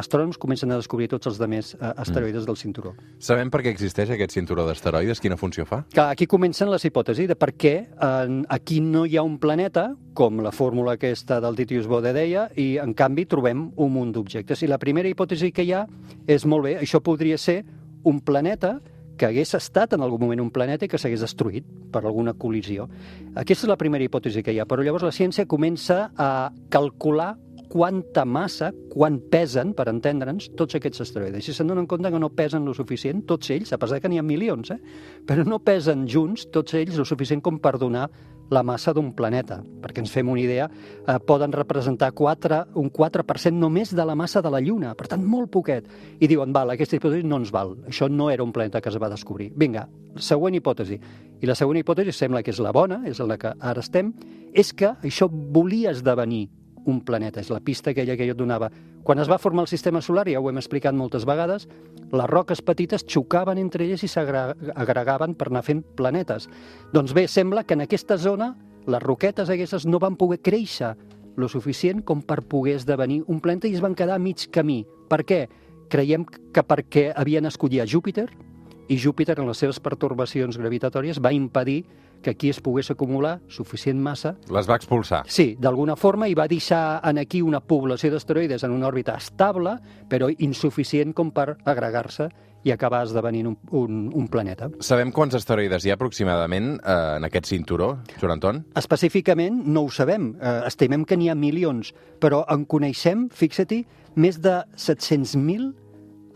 astrònoms, 0.00 0.38
comencen 0.40 0.72
a 0.72 0.78
descobrir 0.80 1.08
tots 1.12 1.30
els 1.30 1.38
demés 1.40 1.74
eh, 1.74 1.92
asteroides 2.02 2.46
del 2.48 2.58
cinturó. 2.58 2.94
Sabem 3.22 3.50
per 3.52 3.62
què 3.62 3.72
existeix 3.72 4.10
aquest 4.14 4.34
cinturó 4.34 4.66
d'asteroides? 4.66 5.20
Quina 5.22 5.38
funció 5.40 5.66
fa? 5.68 5.82
que 5.92 6.00
aquí 6.00 6.26
comencen 6.26 6.70
les 6.72 6.84
hipòtesis 6.84 7.28
de 7.28 7.36
per 7.36 7.52
què 7.54 7.74
en, 8.00 8.42
aquí 8.48 8.80
no 8.80 9.04
hi 9.06 9.16
ha 9.16 9.22
un 9.26 9.38
planeta, 9.38 9.92
com 10.14 10.40
la 10.44 10.52
fórmula 10.52 10.96
aquesta 10.98 11.40
del 11.40 11.56
Titius 11.56 11.86
Bode 11.88 12.12
deia, 12.16 12.48
i 12.56 12.76
en 12.82 12.94
canvi 12.94 13.26
trobem 13.28 13.68
un 13.76 13.92
munt 13.92 14.12
d'objectes. 14.16 14.62
I 14.62 14.70
la 14.70 14.80
primera 14.82 15.08
hipòtesi 15.08 15.52
que 15.52 15.66
hi 15.66 15.72
ha 15.76 15.86
és, 16.26 16.46
molt 16.46 16.66
bé, 16.66 16.76
això 16.80 17.02
podria 17.04 17.38
ser 17.38 17.62
un 18.04 18.20
planeta 18.20 18.80
que 19.22 19.28
hagués 19.30 19.54
estat 19.54 19.92
en 19.94 20.02
algun 20.02 20.18
moment 20.24 20.40
un 20.42 20.50
planeta 20.50 20.82
i 20.82 20.90
que 20.90 20.98
s'hagués 20.98 21.22
destruït 21.22 21.66
per 21.94 22.00
alguna 22.02 22.34
col·lisió. 22.34 22.88
Aquesta 23.38 23.68
és 23.68 23.70
la 23.70 23.78
primera 23.78 24.02
hipòtesi 24.02 24.42
que 24.42 24.50
hi 24.50 24.58
ha, 24.58 24.66
però 24.66 24.82
llavors 24.82 25.06
la 25.06 25.14
ciència 25.14 25.46
comença 25.46 26.08
a 26.18 26.50
calcular 26.74 27.36
quanta 27.72 28.26
massa, 28.28 28.72
quan 28.90 29.20
pesen, 29.32 29.70
per 29.78 29.86
entendre'ns, 29.88 30.50
tots 30.58 30.76
aquests 30.76 31.06
asteroides. 31.06 31.46
Si 31.46 31.54
se'n 31.56 31.70
donen 31.70 31.86
compte 31.88 32.10
que 32.12 32.20
no 32.20 32.28
pesen 32.34 32.66
lo 32.66 32.74
suficient, 32.76 33.22
tots 33.30 33.48
ells, 33.54 33.72
a 33.72 33.78
pesar 33.80 34.02
que 34.02 34.10
n'hi 34.10 34.18
ha 34.20 34.26
milions, 34.26 34.74
eh? 34.74 34.80
però 35.24 35.46
no 35.46 35.62
pesen 35.64 36.02
junts, 36.10 36.50
tots 36.52 36.74
ells, 36.76 36.98
lo 36.98 37.06
suficient 37.08 37.40
com 37.40 37.62
per 37.62 37.78
donar 37.80 38.10
la 38.52 38.62
massa 38.62 38.92
d'un 38.92 39.10
planeta. 39.16 39.60
Perquè 39.82 40.02
ens 40.04 40.12
fem 40.12 40.28
una 40.28 40.40
idea, 40.42 40.68
eh, 40.68 41.18
poden 41.26 41.52
representar 41.52 42.12
4, 42.12 42.62
un 42.74 42.90
4% 42.92 43.58
només 43.58 43.94
de 43.94 44.04
la 44.04 44.14
massa 44.14 44.42
de 44.42 44.50
la 44.50 44.60
Lluna, 44.60 44.94
per 44.94 45.08
tant, 45.08 45.24
molt 45.24 45.50
poquet. 45.50 45.88
I 46.20 46.28
diuen, 46.28 46.52
val, 46.52 46.70
aquesta 46.70 46.96
hipòtesi 46.96 47.24
no 47.24 47.40
ens 47.40 47.50
val, 47.50 47.76
això 47.88 48.08
no 48.10 48.30
era 48.30 48.44
un 48.44 48.52
planeta 48.52 48.80
que 48.80 48.88
es 48.88 49.00
va 49.00 49.08
descobrir. 49.08 49.52
Vinga, 49.56 49.88
següent 50.16 50.54
hipòtesi. 50.54 51.00
I 51.40 51.46
la 51.46 51.54
següent 51.54 51.80
hipòtesi 51.80 52.12
sembla 52.12 52.42
que 52.42 52.52
és 52.52 52.60
la 52.60 52.72
bona, 52.72 53.02
és 53.06 53.18
la 53.18 53.38
que 53.38 53.54
ara 53.58 53.80
estem, 53.80 54.12
és 54.52 54.72
que 54.72 54.94
això 55.02 55.28
volia 55.28 55.90
esdevenir 55.90 56.48
un 56.86 57.00
planeta. 57.04 57.40
És 57.40 57.50
la 57.50 57.60
pista 57.60 57.90
aquella 57.90 58.16
que 58.16 58.26
jo 58.26 58.34
et 58.34 58.38
donava. 58.38 58.70
Quan 59.02 59.18
es 59.22 59.30
va 59.30 59.38
formar 59.38 59.64
el 59.66 59.70
sistema 59.70 60.02
solar, 60.02 60.26
ja 60.30 60.40
ho 60.40 60.50
hem 60.50 60.60
explicat 60.60 60.94
moltes 60.94 61.26
vegades, 61.28 61.68
les 62.12 62.28
roques 62.30 62.62
petites 62.62 63.06
xocaven 63.08 63.58
entre 63.58 63.86
elles 63.86 64.02
i 64.04 64.10
s'agregaven 64.10 65.34
per 65.38 65.48
anar 65.50 65.64
fent 65.66 65.82
planetes. 65.96 66.48
Doncs 66.92 67.14
bé, 67.16 67.26
sembla 67.28 67.64
que 67.64 67.74
en 67.74 67.86
aquesta 67.86 68.18
zona 68.18 68.52
les 68.86 69.02
roquetes 69.02 69.50
aquestes 69.50 69.86
no 69.86 70.00
van 70.02 70.16
poder 70.18 70.40
créixer 70.42 70.94
lo 71.36 71.48
suficient 71.48 72.02
com 72.04 72.20
per 72.22 72.42
poder 72.44 72.76
esdevenir 72.76 73.22
un 73.26 73.40
planeta 73.40 73.68
i 73.68 73.76
es 73.76 73.82
van 73.82 73.94
quedar 73.96 74.18
a 74.18 74.22
mig 74.22 74.48
camí. 74.52 74.82
Per 75.08 75.22
què? 75.24 75.46
Creiem 75.92 76.24
que 76.24 76.64
perquè 76.64 77.10
havien 77.16 77.46
escollit 77.48 77.82
a 77.82 77.88
Júpiter 77.88 78.28
i 78.88 78.98
Júpiter, 78.98 79.38
en 79.38 79.48
les 79.48 79.60
seves 79.60 79.78
pertorbacions 79.80 80.58
gravitatòries, 80.58 81.20
va 81.22 81.32
impedir 81.32 81.82
que 82.22 82.30
aquí 82.30 82.50
es 82.50 82.60
pogués 82.62 82.90
acumular 82.90 83.40
suficient 83.52 83.98
massa. 84.00 84.36
Les 84.52 84.68
va 84.70 84.78
expulsar. 84.78 85.24
Sí, 85.26 85.52
d'alguna 85.60 85.96
forma, 85.96 86.28
i 86.30 86.36
va 86.38 86.48
deixar 86.48 87.00
en 87.04 87.20
aquí 87.20 87.42
una 87.42 87.60
població 87.60 88.12
d'asteroides 88.14 88.64
en 88.64 88.72
una 88.72 88.88
òrbita 88.88 89.18
estable, 89.18 89.76
però 90.08 90.30
insuficient 90.38 91.12
com 91.12 91.34
per 91.34 91.56
agregar-se 91.64 92.30
i 92.62 92.70
acabar 92.70 93.02
esdevenint 93.02 93.48
un, 93.50 93.56
un, 93.74 94.02
un 94.14 94.28
planeta. 94.30 94.68
Sabem 94.80 95.10
quants 95.14 95.34
asteroides 95.34 95.84
hi 95.84 95.90
ha 95.90 95.96
aproximadament 95.98 96.76
eh, 96.78 96.98
en 97.18 97.26
aquest 97.26 97.50
cinturó, 97.50 97.96
Joan 98.20 98.36
Anton? 98.36 98.62
Específicament 98.78 99.64
no 99.66 99.82
ho 99.86 99.90
sabem. 99.90 100.32
Eh, 100.38 100.60
estimem 100.70 101.04
que 101.04 101.18
n'hi 101.18 101.28
ha 101.32 101.36
milions, 101.38 101.90
però 102.22 102.44
en 102.52 102.64
coneixem, 102.70 103.26
fixa-t'hi, 103.34 103.82
més 104.14 104.38
de 104.44 104.60
700.000 104.78 105.72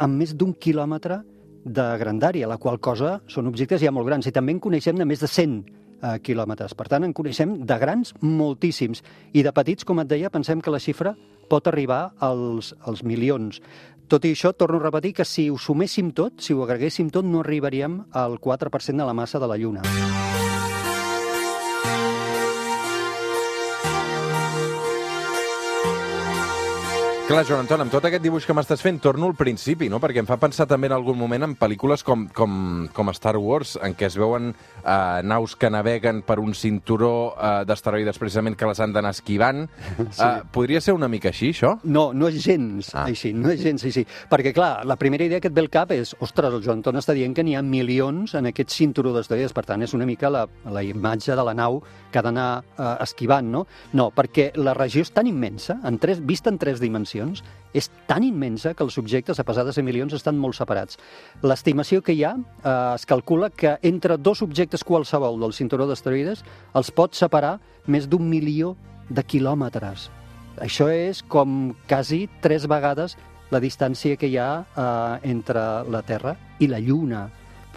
amb 0.02 0.20
més 0.20 0.34
d'un 0.36 0.52
quilòmetre 0.52 1.22
de 1.66 1.87
grandària, 1.99 2.46
la 2.46 2.61
qual 2.62 2.78
cosa 2.78 3.16
són 3.26 3.50
objectes 3.50 3.82
ja 3.82 3.92
molt 3.92 4.06
grans. 4.06 4.26
I 4.26 4.35
també 4.35 4.54
en 4.54 4.62
coneixem 4.62 4.96
de 4.99 5.06
més 5.08 5.23
de 5.23 5.28
100 5.30 5.56
eh, 5.58 6.14
quilòmetres. 6.23 6.76
Per 6.78 6.87
tant, 6.92 7.04
en 7.04 7.14
coneixem 7.16 7.58
de 7.66 7.78
grans 7.82 8.14
moltíssims. 8.23 9.02
I 9.35 9.42
de 9.42 9.52
petits, 9.52 9.85
com 9.85 10.00
et 10.00 10.11
deia, 10.11 10.30
pensem 10.30 10.62
que 10.62 10.73
la 10.73 10.82
xifra 10.82 11.16
pot 11.50 11.66
arribar 11.66 12.14
als, 12.23 12.73
als 12.87 13.02
milions. 13.02 13.61
Tot 14.06 14.25
i 14.25 14.30
això, 14.37 14.52
torno 14.54 14.78
a 14.78 14.87
repetir 14.87 15.16
que 15.18 15.26
si 15.26 15.49
ho 15.50 15.58
suméssim 15.58 16.12
tot, 16.14 16.38
si 16.38 16.54
ho 16.54 16.62
agreguéssim 16.62 17.11
tot, 17.11 17.26
no 17.26 17.42
arribaríem 17.42 18.04
al 18.14 18.38
4% 18.38 19.02
de 19.02 19.06
la 19.06 19.18
massa 19.18 19.42
de 19.42 19.50
la 19.50 19.58
Lluna. 19.58 19.82
Clar, 27.26 27.42
Joan 27.42 27.64
Anton, 27.64 27.83
amb 27.83 27.90
tot 27.90 28.04
aquest 28.06 28.23
dibuix 28.23 28.45
que 28.47 28.54
m'estàs 28.54 28.78
fent, 28.78 29.00
torno 29.02 29.26
al 29.26 29.33
principi, 29.35 29.88
no? 29.90 29.99
Perquè 29.99 30.21
em 30.23 30.28
fa 30.28 30.37
pensar 30.38 30.62
també 30.71 30.87
en 30.87 30.92
algun 30.95 31.16
moment 31.18 31.42
en 31.42 31.56
pel·lícules 31.59 32.04
com, 32.06 32.28
com, 32.30 32.52
com 32.95 33.09
Star 33.16 33.33
Wars, 33.42 33.73
en 33.83 33.97
què 33.99 34.06
es 34.06 34.14
veuen 34.14 34.52
eh, 34.52 35.23
naus 35.26 35.56
que 35.59 35.66
naveguen 35.66 36.21
per 36.23 36.37
un 36.38 36.54
cinturó 36.54 37.33
eh, 37.35 37.64
d'asteroides 37.66 38.21
precisament 38.23 38.54
que 38.54 38.68
les 38.71 38.78
han 38.78 38.95
d'anar 38.95 39.11
esquivant. 39.16 39.66
Sí. 40.16 40.23
Eh, 40.23 40.47
podria 40.54 40.78
ser 40.80 40.95
una 40.95 41.09
mica 41.11 41.33
així, 41.33 41.50
això? 41.50 41.73
No, 41.83 42.12
no 42.14 42.28
és 42.30 42.38
gens 42.45 42.92
ah. 42.95 43.02
així, 43.11 43.33
no 43.35 43.50
és 43.50 43.59
gens 43.61 43.83
així. 43.88 44.04
Perquè, 44.30 44.52
clar, 44.54 44.85
la 44.87 44.95
primera 44.97 45.26
idea 45.26 45.42
que 45.42 45.50
et 45.50 45.56
ve 45.56 45.64
al 45.64 45.71
cap 45.73 45.90
és, 45.92 46.14
ostres, 46.23 46.54
el 46.54 46.62
Joan 46.64 46.78
Anton 46.78 47.00
està 47.00 47.12
dient 47.16 47.35
que 47.35 47.42
n'hi 47.45 47.56
ha 47.59 47.62
milions 47.66 48.37
en 48.38 48.49
aquest 48.52 48.71
cinturó 48.73 49.11
d'asteroides, 49.16 49.52
per 49.56 49.66
tant, 49.66 49.83
és 49.85 49.97
una 49.99 50.06
mica 50.09 50.30
la, 50.33 50.45
la 50.73 50.85
imatge 50.87 51.35
de 51.37 51.45
la 51.45 51.56
nau 51.59 51.80
que 52.12 52.21
ha 52.21 52.25
d'anar 52.25 52.49
eh, 52.62 52.95
esquivant, 53.04 53.50
no? 53.50 53.66
No, 53.99 54.09
perquè 54.14 54.52
la 54.56 54.76
regió 54.78 55.02
és 55.04 55.11
tan 55.12 55.28
immensa, 55.28 55.80
en 55.85 55.99
tres, 56.00 56.23
vista 56.25 56.54
en 56.54 56.62
tres 56.62 56.80
dimensions, 56.80 57.15
dimensions 57.16 57.42
és 57.76 57.90
tan 58.08 58.25
immensa 58.25 58.73
que 58.75 58.85
els 58.85 58.96
objectes, 58.99 59.38
a 59.38 59.44
pesar 59.44 59.64
de 59.66 59.73
ser 59.73 59.85
milions, 59.85 60.14
estan 60.16 60.38
molt 60.38 60.56
separats. 60.56 60.96
L'estimació 61.42 62.00
que 62.02 62.14
hi 62.14 62.25
ha 62.25 62.35
eh, 62.37 62.94
es 62.94 63.06
calcula 63.06 63.50
que 63.50 63.76
entre 63.82 64.16
dos 64.16 64.42
objectes 64.42 64.85
qualsevol 64.85 65.40
del 65.40 65.52
cinturó 65.52 65.87
d'asteroides 65.87 66.44
els 66.75 66.90
pot 66.90 67.14
separar 67.14 67.58
més 67.87 68.08
d'un 68.08 68.28
milió 68.28 68.76
de 69.08 69.23
quilòmetres. 69.23 70.11
Això 70.56 70.88
és 70.88 71.23
com 71.23 71.75
quasi 71.88 72.26
tres 72.40 72.66
vegades 72.66 73.16
la 73.52 73.61
distància 73.61 74.16
que 74.16 74.30
hi 74.30 74.38
ha 74.40 74.64
eh, 74.64 75.30
entre 75.30 75.85
la 75.90 76.02
Terra 76.02 76.37
i 76.58 76.70
la 76.73 76.80
Lluna. 76.80 77.26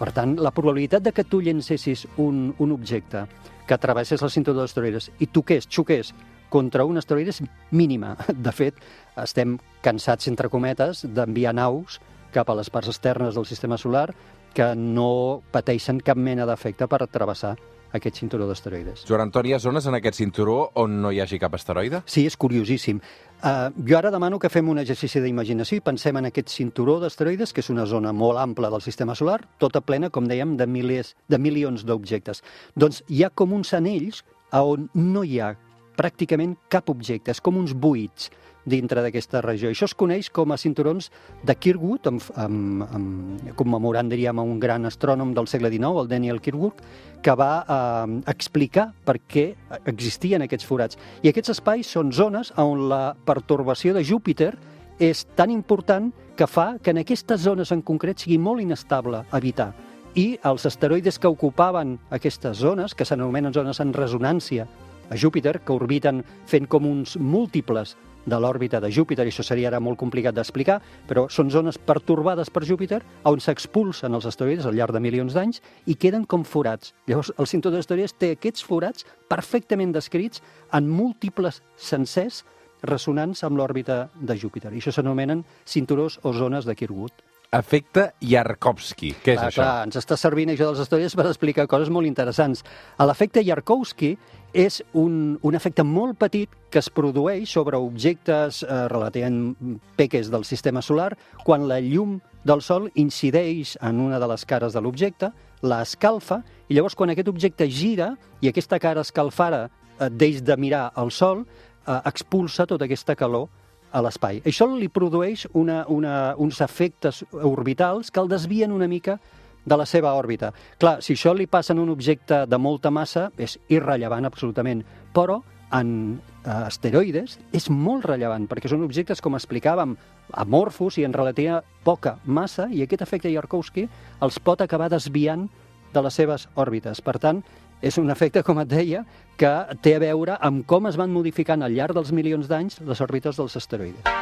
Per 0.00 0.14
tant, 0.16 0.38
la 0.40 0.50
probabilitat 0.50 1.04
de 1.04 1.12
que 1.12 1.28
tu 1.28 1.42
llencessis 1.44 2.06
un, 2.16 2.54
un 2.58 2.72
objecte 2.72 3.26
que 3.68 3.76
travessés 3.78 4.22
el 4.24 4.32
cinturó 4.32 4.62
d'asteroides 4.62 5.12
i 5.20 5.28
toqués, 5.28 5.68
xoqués 5.68 6.14
contra 6.50 6.84
un 6.84 7.00
asteroide 7.00 7.32
és 7.32 7.42
mínima. 7.70 8.16
De 8.46 8.52
fet, 8.52 8.78
estem 9.16 9.56
cansats, 9.84 10.28
entre 10.28 10.50
cometes, 10.52 11.06
d'enviar 11.08 11.54
naus 11.56 12.00
cap 12.34 12.50
a 12.50 12.58
les 12.58 12.70
parts 12.70 12.90
externes 12.92 13.34
del 13.34 13.48
sistema 13.48 13.78
solar 13.78 14.10
que 14.54 14.72
no 14.74 15.42
pateixen 15.54 16.00
cap 16.02 16.18
mena 16.18 16.46
d'efecte 16.46 16.88
per 16.90 17.06
travessar 17.06 17.56
aquest 17.92 18.20
cinturó 18.20 18.46
d'asteroides. 18.46 19.04
Joan 19.08 19.24
Antoni, 19.26 19.50
hi 19.50 19.56
ha 19.56 19.62
zones 19.62 19.86
en 19.86 19.96
aquest 19.98 20.20
cinturó 20.20 20.70
on 20.78 21.00
no 21.02 21.10
hi 21.10 21.20
hagi 21.22 21.40
cap 21.42 21.54
asteroide? 21.58 22.02
Sí, 22.06 22.24
és 22.26 22.36
curiosíssim. 22.38 23.00
Uh, 23.40 23.70
jo 23.86 23.96
ara 23.98 24.12
demano 24.12 24.38
que 24.38 24.50
fem 24.52 24.68
un 24.68 24.78
exercici 24.82 25.22
d'imaginació 25.24 25.80
i 25.80 25.84
pensem 25.84 26.18
en 26.20 26.28
aquest 26.28 26.52
cinturó 26.52 26.98
d'asteroides, 27.02 27.54
que 27.54 27.64
és 27.64 27.70
una 27.72 27.86
zona 27.90 28.12
molt 28.12 28.38
ampla 28.38 28.70
del 28.70 28.84
sistema 28.84 29.16
solar, 29.18 29.40
tota 29.58 29.82
plena, 29.82 30.10
com 30.10 30.28
dèiem, 30.30 30.56
de, 30.60 30.68
milers, 30.70 31.16
de 31.28 31.40
milions 31.40 31.86
d'objectes. 31.88 32.44
Doncs 32.76 33.02
hi 33.08 33.24
ha 33.24 33.32
com 33.34 33.56
uns 33.56 33.74
anells 33.74 34.22
a 34.50 34.62
on 34.66 34.88
no 34.94 35.24
hi 35.24 35.40
ha 35.40 35.54
pràcticament 36.00 36.56
cap 36.72 36.88
objecte, 36.92 37.34
és 37.34 37.44
com 37.44 37.60
uns 37.60 37.76
buits 37.76 38.30
dintre 38.64 39.02
d'aquesta 39.04 39.40
regió. 39.44 39.70
Això 39.70 39.86
es 39.88 39.94
coneix 39.96 40.28
com 40.32 40.52
a 40.52 40.58
cinturons 40.60 41.10
de 41.46 41.54
Kirkwood, 41.56 42.08
amb, 42.10 42.24
amb, 42.36 42.84
amb, 42.86 43.52
commemorant, 43.56 44.10
diríem, 44.12 44.40
un 44.42 44.58
gran 44.60 44.88
astrònom 44.88 45.34
del 45.36 45.48
segle 45.48 45.70
XIX, 45.72 46.02
el 46.04 46.10
Daniel 46.10 46.40
Kirkwood, 46.44 46.82
que 47.24 47.36
va 47.36 47.52
eh, 47.60 48.18
explicar 48.32 48.90
per 49.04 49.18
què 49.28 49.46
existien 49.90 50.44
aquests 50.44 50.68
forats. 50.68 51.00
I 51.22 51.32
aquests 51.32 51.56
espais 51.56 51.88
són 51.88 52.12
zones 52.12 52.52
on 52.60 52.88
la 52.92 53.14
pertorbació 53.26 53.94
de 53.96 54.04
Júpiter 54.04 54.54
és 55.00 55.24
tan 55.36 55.52
important 55.52 56.10
que 56.36 56.46
fa 56.48 56.74
que 56.82 56.92
en 56.92 57.00
aquestes 57.00 57.40
zones 57.40 57.72
en 57.72 57.82
concret 57.82 58.20
sigui 58.20 58.38
molt 58.38 58.60
inestable 58.60 59.24
habitar. 59.30 59.72
I 60.18 60.40
els 60.44 60.64
asteroides 60.66 61.20
que 61.22 61.30
ocupaven 61.30 61.98
aquestes 62.10 62.58
zones, 62.58 62.94
que 62.94 63.06
s'anomenen 63.06 63.54
zones 63.54 63.80
en 63.80 63.92
resonància 63.94 64.66
a 65.10 65.18
Júpiter, 65.18 65.58
que 65.60 65.74
orbiten 65.74 66.22
fent 66.46 66.68
com 66.70 66.86
uns 66.88 67.16
múltiples 67.18 67.96
de 68.26 68.38
l'òrbita 68.38 68.80
de 68.80 68.90
Júpiter, 68.92 69.24
i 69.26 69.32
això 69.32 69.44
seria 69.44 69.70
ara 69.70 69.80
molt 69.80 69.98
complicat 70.00 70.36
d'explicar, 70.36 70.78
però 71.08 71.26
són 71.32 71.50
zones 71.50 71.78
pertorbades 71.78 72.50
per 72.52 72.64
Júpiter 72.68 73.00
on 73.28 73.40
s'expulsen 73.40 74.14
els 74.14 74.28
asteroides 74.28 74.68
al 74.68 74.76
llarg 74.76 74.94
de 74.94 75.02
milions 75.02 75.34
d'anys 75.36 75.62
i 75.86 75.96
queden 75.96 76.26
com 76.28 76.44
forats. 76.44 76.94
Llavors, 77.08 77.32
el 77.38 77.48
cinturó 77.50 77.76
d'asteroides 77.76 78.16
té 78.18 78.34
aquests 78.36 78.64
forats 78.66 79.06
perfectament 79.28 79.94
descrits 79.96 80.44
en 80.76 80.88
múltiples 80.88 81.62
sencers 81.76 82.44
ressonants 82.82 83.44
amb 83.44 83.58
l'òrbita 83.60 84.06
de 84.16 84.36
Júpiter. 84.36 84.72
I 84.72 84.80
això 84.80 84.94
s'anomenen 84.94 85.44
cinturós 85.64 86.20
o 86.22 86.32
zones 86.32 86.68
de 86.68 86.76
Kirkwood. 86.76 87.26
Efecte 87.50 88.12
Yarkovsky. 88.22 89.10
Què 89.24 89.32
és 89.34 89.40
clar, 89.40 89.48
això? 89.50 89.62
Clar, 89.64 89.86
ens 89.88 89.98
està 89.98 90.14
servint 90.20 90.52
això 90.52 90.68
dels 90.68 90.84
asteroides 90.84 91.16
per 91.18 91.26
explicar 91.26 91.66
coses 91.70 91.90
molt 91.90 92.06
interessants. 92.06 92.62
L'efecte 93.02 93.42
Yarkovsky 93.42 94.12
és 94.52 94.80
un, 94.98 95.38
un 95.42 95.54
efecte 95.54 95.84
molt 95.86 96.18
petit 96.18 96.50
que 96.70 96.80
es 96.80 96.90
produeix 96.90 97.50
sobre 97.50 97.78
objectes 97.78 98.62
eh, 98.64 98.88
relativament 98.90 99.78
peques 99.96 100.30
del 100.30 100.44
sistema 100.44 100.82
solar 100.82 101.12
quan 101.44 101.68
la 101.68 101.80
llum 101.80 102.18
del 102.44 102.62
Sol 102.64 102.88
incideix 102.94 103.76
en 103.82 104.00
una 104.00 104.18
de 104.18 104.28
les 104.30 104.44
cares 104.48 104.72
de 104.72 104.80
l'objecte, 104.80 105.30
la 105.62 105.82
escalfa, 105.84 106.40
i 106.68 106.74
llavors 106.74 106.96
quan 106.96 107.12
aquest 107.12 107.28
objecte 107.28 107.68
gira 107.68 108.14
i 108.40 108.48
aquesta 108.48 108.78
cara 108.80 109.04
escalfada 109.04 109.68
eh, 109.68 110.08
deix 110.10 110.42
de 110.42 110.56
mirar 110.56 110.90
al 110.94 111.12
Sol, 111.12 111.44
eh, 111.86 112.00
expulsa 112.04 112.66
tota 112.66 112.88
aquesta 112.88 113.14
calor 113.14 113.48
a 113.92 114.00
l'espai. 114.02 114.40
Això 114.46 114.68
li 114.70 114.88
produeix 114.88 115.46
una, 115.52 115.82
una, 115.90 116.34
uns 116.38 116.60
efectes 116.62 117.24
orbitals 117.32 118.10
que 118.10 118.22
el 118.22 118.30
desvien 118.30 118.72
una 118.72 118.88
mica 118.88 119.18
de 119.64 119.76
la 119.76 119.86
seva 119.86 120.14
òrbita. 120.16 120.52
Clar, 120.80 120.98
si 121.04 121.14
això 121.14 121.34
li 121.36 121.46
passa 121.46 121.74
en 121.74 121.82
un 121.82 121.92
objecte 121.92 122.44
de 122.46 122.58
molta 122.58 122.90
massa, 122.90 123.28
és 123.38 123.58
irrellevant 123.68 124.26
absolutament, 124.28 124.84
però 125.14 125.40
en 125.76 126.20
eh, 126.44 126.50
asteroides 126.50 127.38
és 127.56 127.70
molt 127.70 128.06
rellevant, 128.08 128.48
perquè 128.50 128.70
són 128.70 128.84
objectes, 128.86 129.22
com 129.22 129.36
explicàvem, 129.38 129.96
amorfos 130.40 130.98
i 130.98 131.06
en 131.06 131.14
relativa 131.14 131.62
poca 131.84 132.18
massa, 132.24 132.68
i 132.70 132.82
aquest 132.84 133.04
efecte 133.06 133.32
Yarkovsky 133.32 133.88
els 134.22 134.38
pot 134.42 134.62
acabar 134.62 134.90
desviant 134.90 135.48
de 135.94 136.04
les 136.04 136.14
seves 136.14 136.46
òrbites. 136.54 137.02
Per 137.02 137.18
tant, 137.18 137.42
és 137.80 137.96
un 137.98 138.12
efecte, 138.12 138.44
com 138.44 138.60
et 138.62 138.70
deia, 138.70 139.04
que 139.40 139.52
té 139.82 139.96
a 139.96 140.02
veure 140.02 140.36
amb 140.40 140.66
com 140.68 140.86
es 140.90 141.00
van 141.00 141.12
modificant 141.12 141.64
al 141.64 141.74
llarg 141.74 141.96
dels 141.96 142.12
milions 142.12 142.50
d'anys 142.50 142.82
les 142.84 143.00
òrbites 143.00 143.40
dels 143.40 143.56
asteroides. 143.56 144.19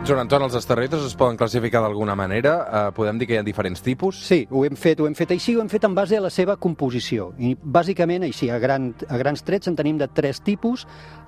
Joan 0.00 0.22
Anton, 0.22 0.46
els 0.46 0.54
asteroides 0.56 1.02
es 1.04 1.12
poden 1.14 1.36
classificar 1.36 1.82
d'alguna 1.84 2.14
manera? 2.16 2.54
Eh, 2.64 2.92
podem 2.96 3.18
dir 3.20 3.26
que 3.28 3.34
hi 3.34 3.38
ha 3.38 3.44
diferents 3.44 3.82
tipus? 3.84 4.16
Sí, 4.24 4.46
ho 4.48 4.62
hem 4.64 4.78
fet, 4.80 4.98
ho 4.98 5.06
hem 5.06 5.14
fet 5.14 5.34
així, 5.36 5.52
ho 5.54 5.60
hem 5.60 5.68
fet 5.68 5.84
en 5.84 5.94
base 5.94 6.16
a 6.16 6.22
la 6.24 6.30
seva 6.32 6.56
composició. 6.56 7.28
I 7.36 7.52
bàsicament, 7.60 8.24
així, 8.24 8.48
a, 8.48 8.56
gran, 8.58 8.94
a 9.12 9.20
grans 9.20 9.44
trets, 9.44 9.68
en 9.68 9.76
tenim 9.76 10.00
de 10.00 10.08
tres 10.08 10.40
tipus. 10.40 10.86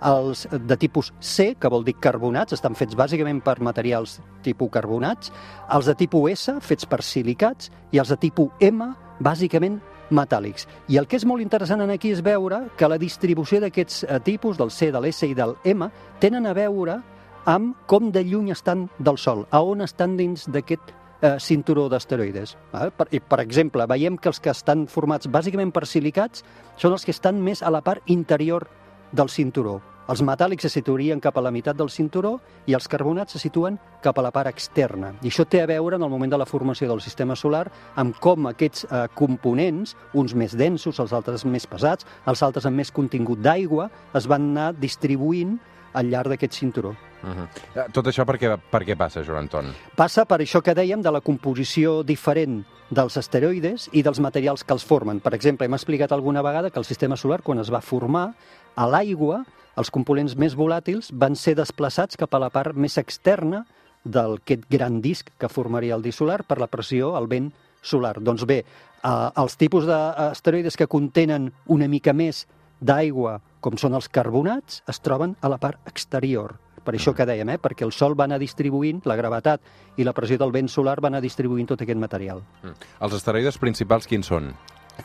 Els 0.08 0.46
de 0.56 0.80
tipus 0.80 1.12
C, 1.20 1.52
que 1.60 1.68
vol 1.68 1.84
dir 1.84 1.98
carbonats, 2.00 2.56
estan 2.56 2.74
fets 2.78 2.96
bàsicament 2.96 3.44
per 3.44 3.58
materials 3.60 4.22
tipus 4.42 4.72
carbonats. 4.72 5.34
Els 5.68 5.92
de 5.92 5.98
tipus 6.06 6.32
S, 6.32 6.56
fets 6.64 6.88
per 6.88 7.02
silicats. 7.04 7.68
I 7.92 8.00
els 8.00 8.08
de 8.08 8.16
tipus 8.24 8.56
M, 8.72 8.88
bàsicament 9.20 9.82
metàl·lics. 10.08 10.64
I 10.88 10.96
el 10.96 11.06
que 11.06 11.20
és 11.20 11.28
molt 11.28 11.44
interessant 11.44 11.84
en 11.84 11.92
aquí 11.92 12.16
és 12.16 12.24
veure 12.24 12.64
que 12.80 12.88
la 12.88 12.98
distribució 13.00 13.60
d'aquests 13.60 14.04
eh, 14.08 14.20
tipus, 14.24 14.56
del 14.56 14.72
C, 14.72 14.88
de 14.90 15.00
l'S 15.00 15.26
i 15.28 15.34
del 15.36 15.58
M, 15.68 15.92
tenen 16.24 16.48
a 16.48 16.56
veure 16.56 17.02
amb 17.44 17.76
com 17.90 18.10
de 18.12 18.22
lluny 18.24 18.52
estan 18.52 18.88
del 18.98 19.18
Sol, 19.18 19.46
a 19.50 19.62
on 19.62 19.82
estan 19.82 20.16
dins 20.16 20.46
d'aquest 20.50 20.92
eh, 21.22 21.36
cinturó 21.40 21.88
d'asteroides. 21.88 22.56
val? 22.72 22.92
Per, 22.96 23.08
i, 23.10 23.20
per 23.20 23.40
exemple, 23.40 23.86
veiem 23.86 24.18
que 24.18 24.30
els 24.30 24.40
que 24.40 24.50
estan 24.50 24.86
formats 24.86 25.30
bàsicament 25.30 25.72
per 25.72 25.86
silicats 25.86 26.44
són 26.76 26.92
els 26.92 27.04
que 27.04 27.14
estan 27.14 27.40
més 27.42 27.62
a 27.62 27.70
la 27.70 27.82
part 27.82 28.02
interior 28.06 28.68
del 29.12 29.28
cinturó. 29.28 29.80
Els 30.10 30.20
metàl·lics 30.26 30.66
se 30.66 30.70
situarien 30.72 31.20
cap 31.22 31.36
a 31.38 31.42
la 31.44 31.52
meitat 31.54 31.76
del 31.78 31.88
cinturó 31.88 32.32
i 32.66 32.74
els 32.74 32.88
carbonats 32.90 33.36
se 33.36 33.38
situen 33.38 33.78
cap 34.02 34.18
a 34.18 34.24
la 34.26 34.32
part 34.34 34.50
externa. 34.50 35.12
I 35.22 35.30
això 35.30 35.46
té 35.46 35.60
a 35.62 35.68
veure 35.70 35.96
en 35.96 36.02
el 36.02 36.10
moment 36.10 36.32
de 36.32 36.40
la 36.42 36.46
formació 36.46 36.88
del 36.90 37.00
sistema 37.00 37.36
solar 37.38 37.68
amb 37.94 38.18
com 38.18 38.50
aquests 38.50 38.88
eh, 38.88 39.04
components, 39.14 39.94
uns 40.18 40.34
més 40.34 40.56
densos, 40.58 40.98
els 40.98 41.14
altres 41.14 41.46
més 41.46 41.68
pesats, 41.70 42.06
els 42.26 42.42
altres 42.42 42.66
amb 42.66 42.82
més 42.82 42.90
contingut 42.90 43.38
d'aigua, 43.38 43.88
es 44.18 44.26
van 44.26 44.50
anar 44.50 44.72
distribuint 44.74 45.54
al 45.94 46.10
llarg 46.10 46.34
d'aquest 46.34 46.58
cinturó. 46.58 46.96
Uh 47.22 47.28
-huh. 47.28 47.92
Tot 47.92 48.06
això 48.06 48.24
per 48.24 48.36
què, 48.38 48.58
per 48.70 48.82
què 48.84 48.96
passa, 48.96 49.22
Joan 49.22 49.38
Anton? 49.46 49.72
Passa 49.96 50.24
per 50.24 50.40
això 50.40 50.62
que 50.62 50.74
dèiem 50.74 51.02
de 51.02 51.10
la 51.10 51.20
composició 51.20 52.02
diferent 52.02 52.64
dels 52.90 53.16
asteroides 53.16 53.88
i 53.92 54.02
dels 54.02 54.20
materials 54.20 54.64
que 54.64 54.72
els 54.72 54.84
formen. 54.84 55.20
Per 55.20 55.34
exemple, 55.34 55.66
hem 55.66 55.74
explicat 55.74 56.12
alguna 56.12 56.42
vegada 56.42 56.70
que 56.70 56.78
el 56.78 56.84
sistema 56.84 57.16
solar, 57.16 57.42
quan 57.42 57.58
es 57.58 57.70
va 57.72 57.80
formar, 57.80 58.34
a 58.74 58.86
l'aigua, 58.86 59.44
els 59.76 59.90
components 59.90 60.36
més 60.36 60.54
volàtils 60.54 61.10
van 61.12 61.36
ser 61.36 61.54
desplaçats 61.54 62.16
cap 62.16 62.34
a 62.34 62.38
la 62.38 62.50
part 62.50 62.76
més 62.76 62.98
externa 62.98 63.64
d'aquest 64.04 64.66
gran 64.68 65.00
disc 65.00 65.30
que 65.38 65.48
formaria 65.48 65.94
el 65.94 66.02
disc 66.02 66.18
solar 66.18 66.42
per 66.44 66.58
la 66.58 66.66
pressió, 66.66 67.16
el 67.16 67.28
vent 67.30 67.52
solar. 67.82 68.20
Doncs 68.20 68.44
bé, 68.44 68.64
eh, 68.64 69.30
els 69.36 69.56
tipus 69.56 69.86
d'asteroides 69.86 70.76
que 70.76 70.86
contenen 70.86 71.52
una 71.66 71.88
mica 71.88 72.12
més 72.12 72.46
d'aigua, 72.80 73.40
com 73.60 73.78
són 73.78 73.94
els 73.94 74.08
carbonats, 74.08 74.82
es 74.88 75.00
troben 75.00 75.36
a 75.40 75.48
la 75.48 75.58
part 75.58 75.78
exterior. 75.86 76.58
Per 76.82 76.96
això 76.96 77.14
que 77.14 77.26
dèiem, 77.28 77.54
eh? 77.54 77.58
perquè 77.62 77.86
el 77.86 77.92
Sol 77.94 78.16
va 78.18 78.26
anar 78.26 78.40
distribuint, 78.42 79.02
la 79.06 79.16
gravetat 79.18 79.62
i 79.96 80.06
la 80.06 80.14
pressió 80.16 80.38
del 80.40 80.54
vent 80.54 80.70
solar 80.72 80.98
van 81.00 81.14
anar 81.14 81.22
distribuint 81.22 81.68
tot 81.70 81.84
aquest 81.84 82.00
material. 82.00 82.42
Mm. 82.62 82.92
Els 83.06 83.18
asteroides 83.20 83.60
principals 83.62 84.10
quins 84.10 84.32
són? 84.32 84.52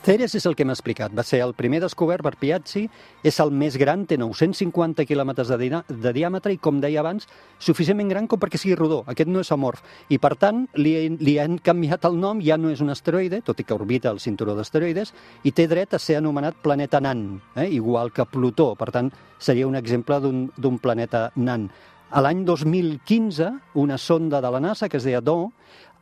Ceres 0.04 0.34
és 0.36 0.46
el 0.46 0.56
que 0.56 0.66
hem 0.66 0.72
explicat. 0.74 1.14
Va 1.16 1.24
ser 1.24 1.40
el 1.44 1.54
primer 1.56 1.80
descobert 1.80 2.24
per 2.24 2.34
Piazzi, 2.40 2.86
és 3.24 3.40
el 3.40 3.54
més 3.56 3.78
gran, 3.80 4.04
té 4.08 4.18
950 4.20 5.06
quilòmetres 5.08 5.50
de, 5.52 5.70
de 5.88 6.14
diàmetre 6.16 6.52
i, 6.54 6.60
com 6.60 6.82
deia 6.84 7.00
abans, 7.00 7.28
suficientment 7.64 8.12
gran 8.12 8.28
com 8.28 8.40
perquè 8.40 8.60
sigui 8.60 8.76
rodó. 8.76 9.02
Aquest 9.08 9.32
no 9.32 9.44
és 9.44 9.52
amorf. 9.56 9.84
I, 10.12 10.20
per 10.20 10.36
tant, 10.40 10.66
li, 10.76 10.94
li 11.24 11.38
han 11.40 11.58
canviat 11.64 12.08
el 12.10 12.20
nom, 12.20 12.44
ja 12.44 12.60
no 12.60 12.72
és 12.74 12.84
un 12.84 12.92
asteroide, 12.92 13.42
tot 13.48 13.60
i 13.60 13.68
que 13.68 13.76
orbita 13.76 14.12
el 14.12 14.20
cinturó 14.24 14.58
d'asteroides, 14.58 15.14
i 15.48 15.56
té 15.56 15.68
dret 15.72 15.96
a 15.96 16.04
ser 16.04 16.20
anomenat 16.20 16.60
planeta 16.64 17.02
nan, 17.04 17.30
eh? 17.56 17.70
igual 17.72 18.12
que 18.12 18.28
Plutó. 18.28 18.74
Per 18.76 18.92
tant, 18.92 19.12
seria 19.40 19.68
un 19.68 19.80
exemple 19.80 20.20
d'un 20.20 20.82
planeta 20.84 21.30
nan. 21.36 21.70
L'any 22.08 22.46
2015, 22.48 23.50
una 23.76 23.98
sonda 23.98 24.40
de 24.40 24.52
la 24.52 24.62
NASA, 24.64 24.88
que 24.88 24.96
es 24.96 25.04
deia 25.04 25.20
DO, 25.20 25.52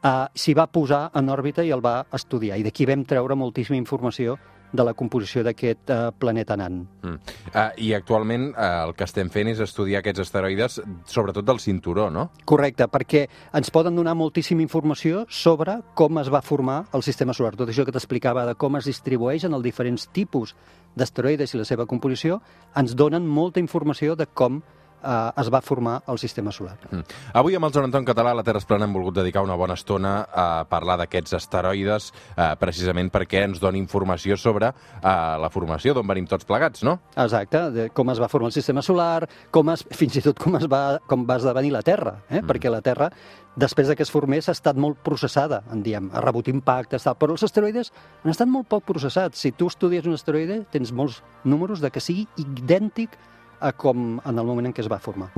uh, 0.03 0.25
s'hi 0.33 0.55
va 0.57 0.67
posar 0.67 1.09
en 1.15 1.29
òrbita 1.29 1.63
i 1.63 1.71
el 1.75 1.83
va 1.85 2.01
estudiar. 2.13 2.59
I 2.59 2.65
d'aquí 2.67 2.87
vam 2.89 3.05
treure 3.07 3.35
moltíssima 3.35 3.79
informació 3.79 4.37
de 4.75 4.83
la 4.83 4.93
composició 4.93 5.43
d'aquest 5.45 5.91
uh, 5.93 6.11
planeta 6.19 6.57
nan. 6.59 6.81
Mm. 7.01 7.15
Uh, 7.53 7.69
I 7.81 7.93
actualment 7.95 8.49
uh, 8.51 8.85
el 8.85 8.93
que 8.97 9.05
estem 9.07 9.29
fent 9.31 9.49
és 9.53 9.61
estudiar 9.63 10.01
aquests 10.01 10.25
asteroides, 10.25 10.79
sobretot 11.09 11.47
del 11.47 11.61
cinturó, 11.63 12.09
no? 12.11 12.27
Correcte, 12.45 12.87
perquè 12.91 13.25
ens 13.55 13.71
poden 13.73 13.95
donar 13.95 14.17
moltíssima 14.19 14.65
informació 14.65 15.25
sobre 15.29 15.79
com 15.95 16.19
es 16.21 16.31
va 16.33 16.43
formar 16.45 16.83
el 16.93 17.05
sistema 17.07 17.33
solar. 17.33 17.55
Tot 17.55 17.71
això 17.71 17.85
que 17.87 17.95
t'explicava 17.95 18.45
de 18.49 18.57
com 18.59 18.77
es 18.79 18.89
distribueixen 18.89 19.55
els 19.55 19.65
diferents 19.65 20.09
tipus 20.13 20.55
d'asteroides 20.95 21.53
i 21.53 21.59
la 21.59 21.67
seva 21.67 21.87
composició, 21.87 22.41
ens 22.75 22.95
donen 22.95 23.27
molta 23.27 23.63
informació 23.63 24.15
de 24.15 24.27
com 24.27 24.61
eh, 25.03 25.41
es 25.41 25.49
va 25.53 25.61
formar 25.61 26.01
el 26.07 26.19
sistema 26.19 26.51
solar. 26.51 26.77
Mm. 26.89 27.03
Avui 27.41 27.55
amb 27.57 27.67
el 27.67 27.73
Joan 27.75 27.89
Anton 27.89 28.07
Català 28.07 28.31
a 28.31 28.39
la 28.39 28.43
Terra 28.43 28.61
es 28.61 28.67
plana 28.67 28.87
hem 28.87 28.95
volgut 28.95 29.17
dedicar 29.19 29.43
una 29.45 29.57
bona 29.59 29.77
estona 29.77 30.15
a 30.31 30.47
parlar 30.69 30.97
d'aquests 31.01 31.37
asteroides, 31.39 32.11
eh, 32.35 32.51
precisament 32.59 33.11
perquè 33.13 33.45
ens 33.45 33.61
doni 33.63 33.79
informació 33.81 34.37
sobre 34.37 34.71
eh, 34.71 35.15
la 35.41 35.51
formació 35.53 35.93
d'on 35.93 36.07
venim 36.07 36.27
tots 36.29 36.47
plegats, 36.47 36.83
no? 36.83 36.99
Exacte, 37.15 37.65
de 37.75 37.89
com 37.95 38.11
es 38.13 38.21
va 38.21 38.29
formar 38.31 38.51
el 38.51 38.57
sistema 38.57 38.83
solar, 38.85 39.27
com 39.51 39.71
es, 39.73 39.85
fins 39.95 40.19
i 40.19 40.25
tot 40.25 40.39
com, 40.41 40.57
es 40.59 40.69
va, 40.71 40.99
com 41.09 41.25
va 41.27 41.39
esdevenir 41.41 41.73
la 41.75 41.83
Terra, 41.85 42.19
eh? 42.29 42.41
mm. 42.41 42.47
perquè 42.49 42.71
la 42.71 42.81
Terra, 42.85 43.11
després 43.55 43.87
de 43.87 43.95
que 43.95 44.03
es 44.03 44.11
formés, 44.11 44.49
ha 44.49 44.55
estat 44.55 44.77
molt 44.79 44.99
processada, 45.05 45.61
en 45.71 45.83
diem, 45.85 46.09
ha 46.13 46.23
rebut 46.23 46.49
impactes, 46.51 47.05
tal. 47.07 47.17
però 47.19 47.35
els 47.35 47.45
asteroides 47.47 47.91
han 48.23 48.33
estat 48.33 48.51
molt 48.51 48.67
poc 48.71 48.85
processats. 48.87 49.39
Si 49.39 49.53
tu 49.55 49.69
estudies 49.71 50.05
un 50.05 50.17
asteroide, 50.17 50.63
tens 50.71 50.91
molts 50.95 51.21
números 51.43 51.81
de 51.83 51.91
que 51.91 52.03
sigui 52.03 52.27
idèntic 52.41 53.15
a 53.59 53.73
com 53.73 54.19
en 54.23 54.39
el 54.39 54.45
moment 54.45 54.71
en 54.71 54.75
què 54.75 54.85
es 54.85 54.91
va 54.91 54.99
formar. 54.99 55.31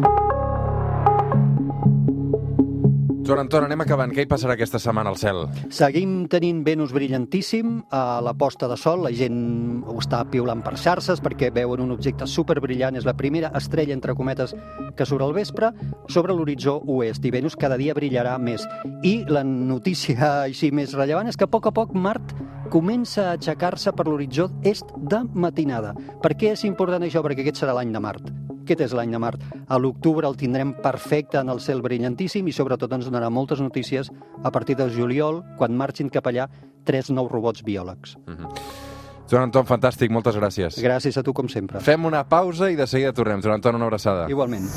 Joan 3.28 3.42
Anton, 3.42 3.66
anem 3.66 3.82
acabant. 3.84 4.14
Què 4.16 4.24
hi 4.24 4.28
passarà 4.30 4.54
aquesta 4.56 4.80
setmana 4.80 5.12
al 5.12 5.18
cel? 5.20 5.42
Seguim 5.76 6.30
tenint 6.32 6.62
Venus 6.64 6.94
brillantíssim 6.96 7.82
a 7.92 8.22
la 8.24 8.32
posta 8.40 8.70
de 8.72 8.78
sol. 8.80 9.04
La 9.04 9.12
gent 9.12 9.42
ho 9.84 9.98
està 10.00 10.22
piulant 10.32 10.62
per 10.64 10.78
xarxes 10.80 11.20
perquè 11.20 11.50
veuen 11.52 11.84
un 11.84 11.92
objecte 11.92 12.24
superbrillant. 12.24 12.96
És 12.96 13.04
la 13.04 13.18
primera 13.20 13.52
estrella, 13.60 13.92
entre 13.98 14.16
cometes, 14.16 14.56
que 14.96 15.06
surt 15.10 15.26
al 15.26 15.36
vespre 15.36 15.74
sobre 16.08 16.38
l'horitzó 16.38 16.78
oest. 16.88 17.28
I 17.28 17.34
Venus 17.36 17.60
cada 17.60 17.76
dia 17.76 17.98
brillarà 17.98 18.38
més. 18.40 18.64
I 19.04 19.18
la 19.28 19.44
notícia 19.44 20.46
així 20.46 20.72
més 20.72 20.96
rellevant 20.96 21.28
és 21.28 21.36
que 21.36 21.50
a 21.50 21.52
poc 21.52 21.68
a 21.68 21.76
poc 21.76 21.92
Mart 22.00 22.32
comença 22.70 23.30
a 23.30 23.36
aixecar-se 23.38 23.94
per 23.96 24.08
l'horitzó 24.08 24.50
est 24.64 24.92
de 24.98 25.22
matinada. 25.34 25.94
Per 26.22 26.34
què 26.38 26.52
és 26.54 26.66
important 26.68 27.04
això? 27.04 27.24
Perquè 27.26 27.46
aquest 27.46 27.64
serà 27.64 27.76
l'any 27.78 27.94
de 27.94 28.02
Mart. 28.04 28.32
Aquest 28.68 28.84
és 28.84 28.96
l'any 28.98 29.14
de 29.16 29.22
Mart. 29.24 29.44
A 29.68 29.80
l'octubre 29.80 30.28
el 30.28 30.36
tindrem 30.40 30.74
perfecte 30.84 31.40
en 31.40 31.50
el 31.54 31.62
cel 31.64 31.82
brillantíssim 31.82 32.48
i 32.48 32.56
sobretot 32.56 32.92
ens 32.98 33.08
donarà 33.08 33.30
moltes 33.32 33.62
notícies 33.64 34.12
a 34.44 34.52
partir 34.52 34.76
de 34.76 34.90
juliol, 34.92 35.44
quan 35.58 35.78
marxin 35.78 36.12
cap 36.12 36.28
allà 36.28 36.50
tres 36.84 37.12
nous 37.12 37.32
robots 37.32 37.64
biòlegs. 37.64 38.18
Mm 38.28 38.36
-hmm. 38.36 38.96
Joan 39.30 39.44
Anton, 39.44 39.66
fantàstic, 39.66 40.10
moltes 40.10 40.36
gràcies. 40.36 40.78
Gràcies 40.80 41.18
a 41.18 41.24
tu, 41.24 41.34
com 41.34 41.50
sempre. 41.50 41.80
Fem 41.80 42.06
una 42.06 42.24
pausa 42.30 42.72
i 42.72 42.76
de 42.76 42.88
seguida 42.88 43.12
tornem. 43.14 43.42
Joan 43.42 43.56
Anton, 43.56 43.76
una 43.76 43.86
abraçada. 43.86 44.30
Igualment. 44.30 44.70